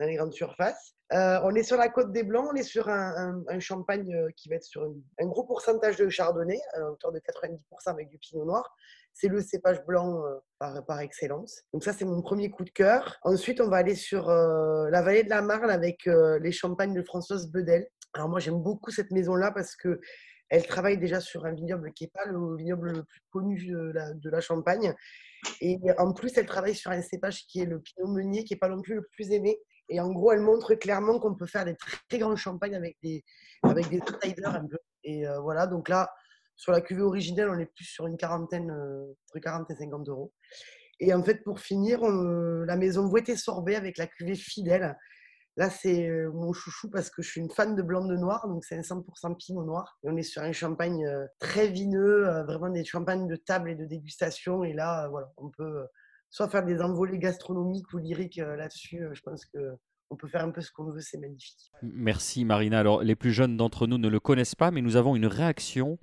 les 0.06 0.16
grandes 0.16 0.34
surfaces. 0.34 0.96
Euh, 1.14 1.40
on 1.44 1.54
est 1.54 1.64
sur 1.64 1.78
la 1.78 1.90
côte 1.90 2.12
des 2.12 2.24
Blancs, 2.24 2.48
on 2.52 2.56
est 2.56 2.64
sur 2.64 2.90
un, 2.90 3.60
champagne 3.60 4.14
euh, 4.16 4.30
qui 4.36 4.50
va 4.50 4.56
être 4.56 4.64
sur 4.64 4.84
un 5.20 5.26
gros 5.28 5.44
pourcentage 5.44 5.98
de 5.98 6.10
chardonnay, 6.10 6.60
à 6.74 6.90
hauteur 6.90 7.12
de 7.12 7.20
90% 7.20 7.60
avec 7.88 8.10
du 8.10 8.18
pinot 8.18 8.46
noir. 8.46 8.76
C'est 9.14 9.28
le 9.28 9.42
cépage 9.42 9.86
blanc 9.86 10.26
euh, 10.26 10.40
par, 10.58 10.84
par, 10.86 11.00
excellence. 11.02 11.62
Donc 11.72 11.84
ça, 11.84 11.94
c'est 11.94 12.06
mon 12.06 12.22
premier 12.24 12.50
coup 12.50 12.64
de 12.64 12.72
cœur. 12.72 13.20
Ensuite, 13.22 13.62
on 13.62 13.70
va 13.70 13.78
aller 13.78 13.94
sur 13.96 14.30
la 14.30 15.02
vallée 15.04 15.24
de 15.24 15.30
la 15.30 15.44
Marne 15.44 15.70
avec 15.70 16.06
les 16.06 16.52
champagnes 16.52 16.96
de 16.96 17.04
Françoise 17.04 17.48
Bedel. 17.52 17.88
Alors 18.14 18.30
moi, 18.30 18.40
j'aime 18.40 18.62
beaucoup 18.62 18.90
cette 18.90 19.12
maison-là 19.12 19.52
parce 19.52 19.76
que 19.76 20.00
elle 20.50 20.66
travaille 20.68 20.98
déjà 20.98 21.20
sur 21.20 21.46
un 21.46 21.54
vignoble 21.54 21.94
qui 21.94 22.04
n'est 22.04 22.12
pas 22.12 22.26
le 22.26 22.56
vignoble 22.56 22.92
le 22.92 23.04
plus 23.04 23.22
connu 23.32 23.66
de 23.66 23.92
la, 23.94 24.14
de 24.14 24.30
la, 24.30 24.40
Champagne. 24.40 24.94
Et 25.62 25.80
en 25.98 26.14
plus, 26.14 26.38
elle 26.38 26.46
travaille 26.46 26.76
sur 26.76 26.92
un 26.92 27.02
cépage 27.02 27.46
qui 27.48 27.62
est 27.62 27.66
le 27.66 27.80
Pinot 27.80 28.08
Meunier, 28.08 28.44
qui 28.44 28.54
n'est 28.54 28.60
pas 28.60 28.70
non 28.70 28.82
plus 28.82 28.96
le 28.96 29.08
plus 29.14 29.32
aimé. 29.32 29.60
Et 29.90 30.00
en 30.00 30.12
gros, 30.12 30.32
elle 30.32 30.42
montre 30.42 30.76
clairement 30.76 31.20
qu'on 31.20 31.36
peut 31.36 31.46
faire 31.46 31.66
des 31.66 31.76
très 32.10 32.20
grands 32.20 32.36
champagnes 32.36 32.76
avec 32.76 32.98
des, 33.04 33.24
avec 33.64 33.90
des 33.90 34.02
un 34.46 34.66
peu. 34.66 34.78
Et 35.04 35.28
euh, 35.28 35.40
voilà, 35.40 35.68
donc 35.68 35.90
là, 35.90 36.10
sur 36.56 36.72
la 36.72 36.82
cuvée 36.82 37.02
originelle, 37.02 37.50
on 37.50 37.60
est 37.60 37.66
plus 37.66 37.86
sur 37.86 38.08
une 38.08 38.18
quarantaine, 38.18 38.72
euh, 38.72 39.14
entre 39.30 39.40
40 39.40 39.72
et 39.72 39.76
50 39.76 40.08
euros. 40.10 40.32
Et 41.00 41.14
en 41.14 41.24
fait, 41.24 41.44
pour 41.44 41.60
finir, 41.60 42.02
la 42.04 42.76
maison 42.78 43.08
Vouette 43.08 43.36
Sorbet 43.36 43.76
avec 43.76 43.98
la 43.98 44.08
cuvée 44.08 44.36
fidèle. 44.36 44.98
Là, 45.56 45.70
c'est 45.70 46.10
euh, 46.10 46.32
mon 46.32 46.54
chouchou 46.54 46.90
parce 46.90 47.10
que 47.10 47.22
je 47.22 47.30
suis 47.30 47.42
une 47.42 47.52
fan 47.52 47.76
de 47.76 47.82
blanc 47.84 48.06
de 48.06 48.16
noir, 48.16 48.48
donc 48.48 48.66
c'est 48.66 48.78
un 48.78 48.82
100% 48.82 49.36
pinot 49.38 49.64
noir. 49.64 50.00
Et 50.04 50.10
on 50.10 50.18
est 50.18 50.24
sur 50.24 50.42
un 50.42 50.52
champagne 50.52 51.06
très 51.40 51.68
vineux, 51.68 52.24
vraiment 52.48 52.70
des 52.70 52.86
champagnes 52.86 53.28
de 53.28 53.36
table 53.36 53.70
et 53.70 53.76
de 53.76 53.86
dégustation. 53.86 54.64
Et 54.64 54.74
là, 54.74 55.10
voilà, 55.10 55.32
on 55.38 55.50
peut 55.50 55.86
soit 56.34 56.50
faire 56.50 56.66
des 56.66 56.82
envolées 56.82 57.20
gastronomiques 57.20 57.94
ou 57.94 58.00
lyriques 58.00 58.40
euh, 58.40 58.56
là-dessus. 58.56 59.04
Euh, 59.04 59.14
je 59.14 59.22
pense 59.22 59.46
que 59.46 59.60
on 60.10 60.16
peut 60.16 60.28
faire 60.28 60.44
un 60.44 60.52
peu 60.52 60.62
ce 60.62 60.72
qu'on 60.72 60.92
veut, 60.92 61.00
c'est 61.00 61.18
magnifique. 61.18 61.72
Merci 61.82 62.46
Marina. 62.46 62.78
Alors 62.78 63.02
les 63.02 63.16
plus 63.16 63.32
jeunes 63.32 63.58
d'entre 63.58 63.88
nous 63.88 63.98
ne 63.98 64.08
le 64.08 64.20
connaissent 64.20 64.54
pas, 64.54 64.70
mais 64.70 64.82
nous 64.82 64.96
avons 64.96 65.16
une 65.16 65.26
réaction 65.26 65.98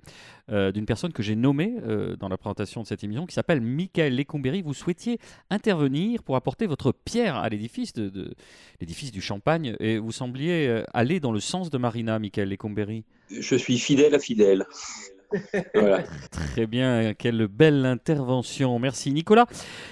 euh, 0.49 0.73
d'une 0.73 0.85
personne 0.85 1.13
que 1.13 1.23
j'ai 1.23 1.37
nommée 1.37 1.75
dans 2.19 2.27
la 2.27 2.37
présentation 2.37 2.81
de 2.81 2.87
cette 2.87 3.05
émission, 3.05 3.25
qui 3.25 3.33
s'appelle 3.33 3.61
Michael 3.61 4.17
Lecombéry. 4.17 4.63
Vous 4.63 4.73
souhaitiez 4.73 5.17
intervenir 5.49 6.23
pour 6.23 6.35
apporter 6.35 6.67
votre 6.67 6.91
pierre 6.91 7.37
à 7.37 7.47
l'édifice 7.47 7.93
de, 7.93 8.33
l'édifice 8.81 9.13
du 9.13 9.21
Champagne, 9.21 9.77
et 9.79 9.97
vous 9.97 10.11
sembliez 10.11 10.83
aller 10.93 11.21
dans 11.21 11.31
le 11.31 11.39
sens 11.39 11.69
de 11.69 11.77
Marina, 11.77 12.19
Michael 12.19 12.49
Lecombéry. 12.49 13.05
Je 13.29 13.55
suis 13.55 13.77
fidèle 13.77 14.13
à 14.13 14.19
fidèle. 14.19 14.65
Très 16.31 16.67
bien, 16.67 17.13
quelle 17.13 17.47
belle 17.47 17.85
intervention. 17.85 18.77
Merci 18.79 19.11
Nicolas. 19.11 19.45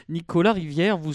Nicolas 0.10 0.54
Rivière, 0.54 0.98
vous, 0.98 1.14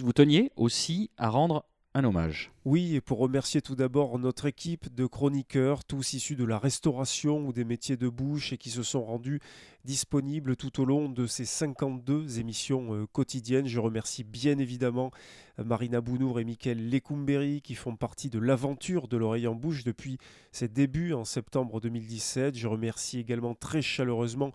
vous 0.00 0.12
teniez 0.12 0.52
aussi 0.56 1.10
à 1.16 1.28
rendre 1.28 1.64
un 1.96 2.02
hommage. 2.02 2.50
Oui, 2.64 2.96
et 2.96 3.00
pour 3.00 3.18
remercier 3.18 3.62
tout 3.62 3.76
d'abord 3.76 4.18
notre 4.18 4.46
équipe 4.46 4.92
de 4.92 5.06
chroniqueurs, 5.06 5.84
tous 5.84 6.14
issus 6.14 6.34
de 6.34 6.44
la 6.44 6.58
restauration 6.58 7.46
ou 7.46 7.52
des 7.52 7.64
métiers 7.64 7.96
de 7.96 8.08
bouche 8.08 8.52
et 8.52 8.58
qui 8.58 8.70
se 8.70 8.82
sont 8.82 9.04
rendus 9.04 9.40
disponibles 9.84 10.56
tout 10.56 10.80
au 10.80 10.84
long 10.84 11.08
de 11.08 11.26
ces 11.26 11.44
52 11.44 12.40
émissions 12.40 12.94
euh, 12.94 13.06
quotidiennes. 13.06 13.68
Je 13.68 13.78
remercie 13.78 14.24
bien 14.24 14.58
évidemment 14.58 15.12
euh, 15.60 15.64
Marina 15.64 16.00
Bounour 16.00 16.40
et 16.40 16.44
Mickaël 16.44 16.90
Lecumberi 16.90 17.62
qui 17.62 17.76
font 17.76 17.94
partie 17.94 18.28
de 18.28 18.40
l'aventure 18.40 19.06
de 19.06 19.16
l'oreille 19.16 19.46
en 19.46 19.54
bouche 19.54 19.84
depuis 19.84 20.18
ses 20.50 20.66
débuts 20.66 21.12
en 21.12 21.24
septembre 21.24 21.80
2017. 21.80 22.58
Je 22.58 22.66
remercie 22.66 23.20
également 23.20 23.54
très 23.54 23.82
chaleureusement 23.82 24.52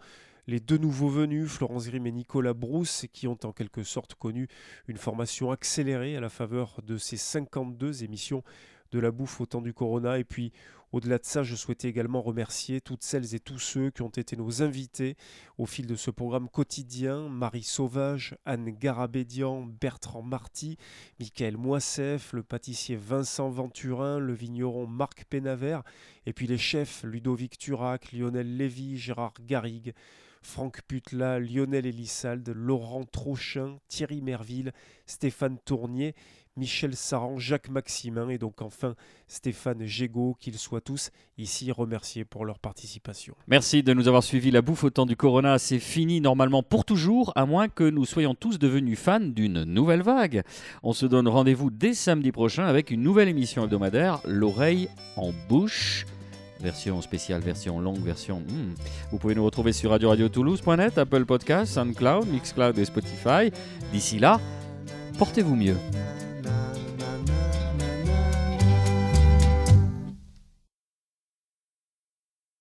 les 0.49 0.59
deux 0.59 0.79
nouveaux 0.79 1.09
venus, 1.09 1.47
Florence 1.47 1.87
Grimm 1.87 2.07
et 2.07 2.11
Nicolas 2.11 2.55
Brousse, 2.55 3.05
qui 3.13 3.27
ont 3.27 3.37
en 3.43 3.51
quelque 3.51 3.83
sorte 3.83 4.15
connu 4.15 4.47
une 4.87 4.97
formation 4.97 5.51
accélérée 5.51 6.17
à 6.17 6.21
la 6.21 6.29
faveur 6.29 6.81
de 6.83 6.97
ces 6.97 7.17
52 7.17 8.03
émissions 8.03 8.43
de 8.91 8.99
la 8.99 9.11
bouffe 9.11 9.39
au 9.41 9.45
temps 9.45 9.61
du 9.61 9.75
corona. 9.75 10.17
Et 10.17 10.23
puis, 10.23 10.51
au-delà 10.91 11.19
de 11.19 11.25
ça, 11.25 11.43
je 11.43 11.55
souhaitais 11.55 11.87
également 11.87 12.23
remercier 12.23 12.81
toutes 12.81 13.03
celles 13.03 13.35
et 13.35 13.39
tous 13.39 13.59
ceux 13.59 13.91
qui 13.91 14.01
ont 14.01 14.09
été 14.09 14.35
nos 14.35 14.63
invités 14.63 15.17
au 15.59 15.67
fil 15.67 15.85
de 15.85 15.93
ce 15.93 16.09
programme 16.09 16.49
quotidien. 16.49 17.29
Marie 17.29 17.61
Sauvage, 17.61 18.35
Anne 18.45 18.71
Garabédian, 18.71 19.67
Bertrand 19.79 20.23
Marty, 20.23 20.77
Michael 21.19 21.57
Moissef, 21.57 22.33
le 22.33 22.41
pâtissier 22.41 22.95
Vincent 22.95 23.51
Venturin, 23.51 24.17
le 24.17 24.33
vigneron 24.33 24.87
Marc 24.87 25.25
Pénavert, 25.25 25.83
et 26.25 26.33
puis 26.33 26.47
les 26.47 26.57
chefs 26.57 27.03
Ludovic 27.03 27.59
Turac, 27.59 28.11
Lionel 28.13 28.57
Lévy, 28.57 28.97
Gérard 28.97 29.35
Garrigue. 29.45 29.93
Franck 30.41 30.81
Putla, 30.87 31.39
Lionel 31.39 31.85
Elissalde, 31.85 32.49
Laurent 32.49 33.05
Trochin, 33.05 33.77
Thierry 33.87 34.21
Merville, 34.21 34.71
Stéphane 35.05 35.57
Tournier, 35.65 36.15
Michel 36.59 36.95
Saran, 36.95 37.37
Jacques 37.37 37.69
Maximin 37.69 38.29
et 38.29 38.37
donc 38.37 38.61
enfin 38.61 38.95
Stéphane 39.27 39.85
Gégaud, 39.85 40.35
qu'ils 40.39 40.57
soient 40.57 40.81
tous 40.81 41.09
ici 41.37 41.71
remerciés 41.71 42.25
pour 42.25 42.43
leur 42.45 42.59
participation. 42.59 43.33
Merci 43.47 43.81
de 43.81 43.93
nous 43.93 44.07
avoir 44.07 44.23
suivis. 44.23 44.51
La 44.51 44.61
bouffe 44.61 44.83
au 44.83 44.89
temps 44.89 45.05
du 45.05 45.15
Corona, 45.15 45.57
c'est 45.57 45.79
fini 45.79 46.19
normalement 46.19 46.61
pour 46.61 46.83
toujours, 46.83 47.31
à 47.35 47.45
moins 47.45 47.69
que 47.69 47.89
nous 47.89 48.05
soyons 48.05 48.35
tous 48.35 48.59
devenus 48.59 48.99
fans 48.99 49.19
d'une 49.21 49.63
nouvelle 49.63 50.01
vague. 50.01 50.43
On 50.83 50.91
se 50.91 51.05
donne 51.05 51.29
rendez-vous 51.29 51.69
dès 51.69 51.93
samedi 51.93 52.31
prochain 52.31 52.65
avec 52.65 52.91
une 52.91 53.01
nouvelle 53.01 53.29
émission 53.29 53.63
hebdomadaire, 53.63 54.19
L'oreille 54.25 54.89
en 55.15 55.31
bouche 55.47 56.05
version 56.61 57.01
spéciale, 57.01 57.41
version 57.41 57.79
longue, 57.79 58.03
version. 58.03 58.39
Hmm. 58.39 58.73
Vous 59.11 59.17
pouvez 59.17 59.35
nous 59.35 59.45
retrouver 59.45 59.73
sur 59.73 59.91
radio 59.91 60.09
radio 60.09 60.29
toulouse.net, 60.29 60.97
Apple 60.97 61.25
Podcast, 61.25 61.73
SoundCloud, 61.73 62.27
Mixcloud 62.27 62.77
et 62.77 62.85
Spotify. 62.85 63.51
D'ici 63.91 64.19
là, 64.19 64.39
portez-vous 65.17 65.55
mieux. 65.55 65.77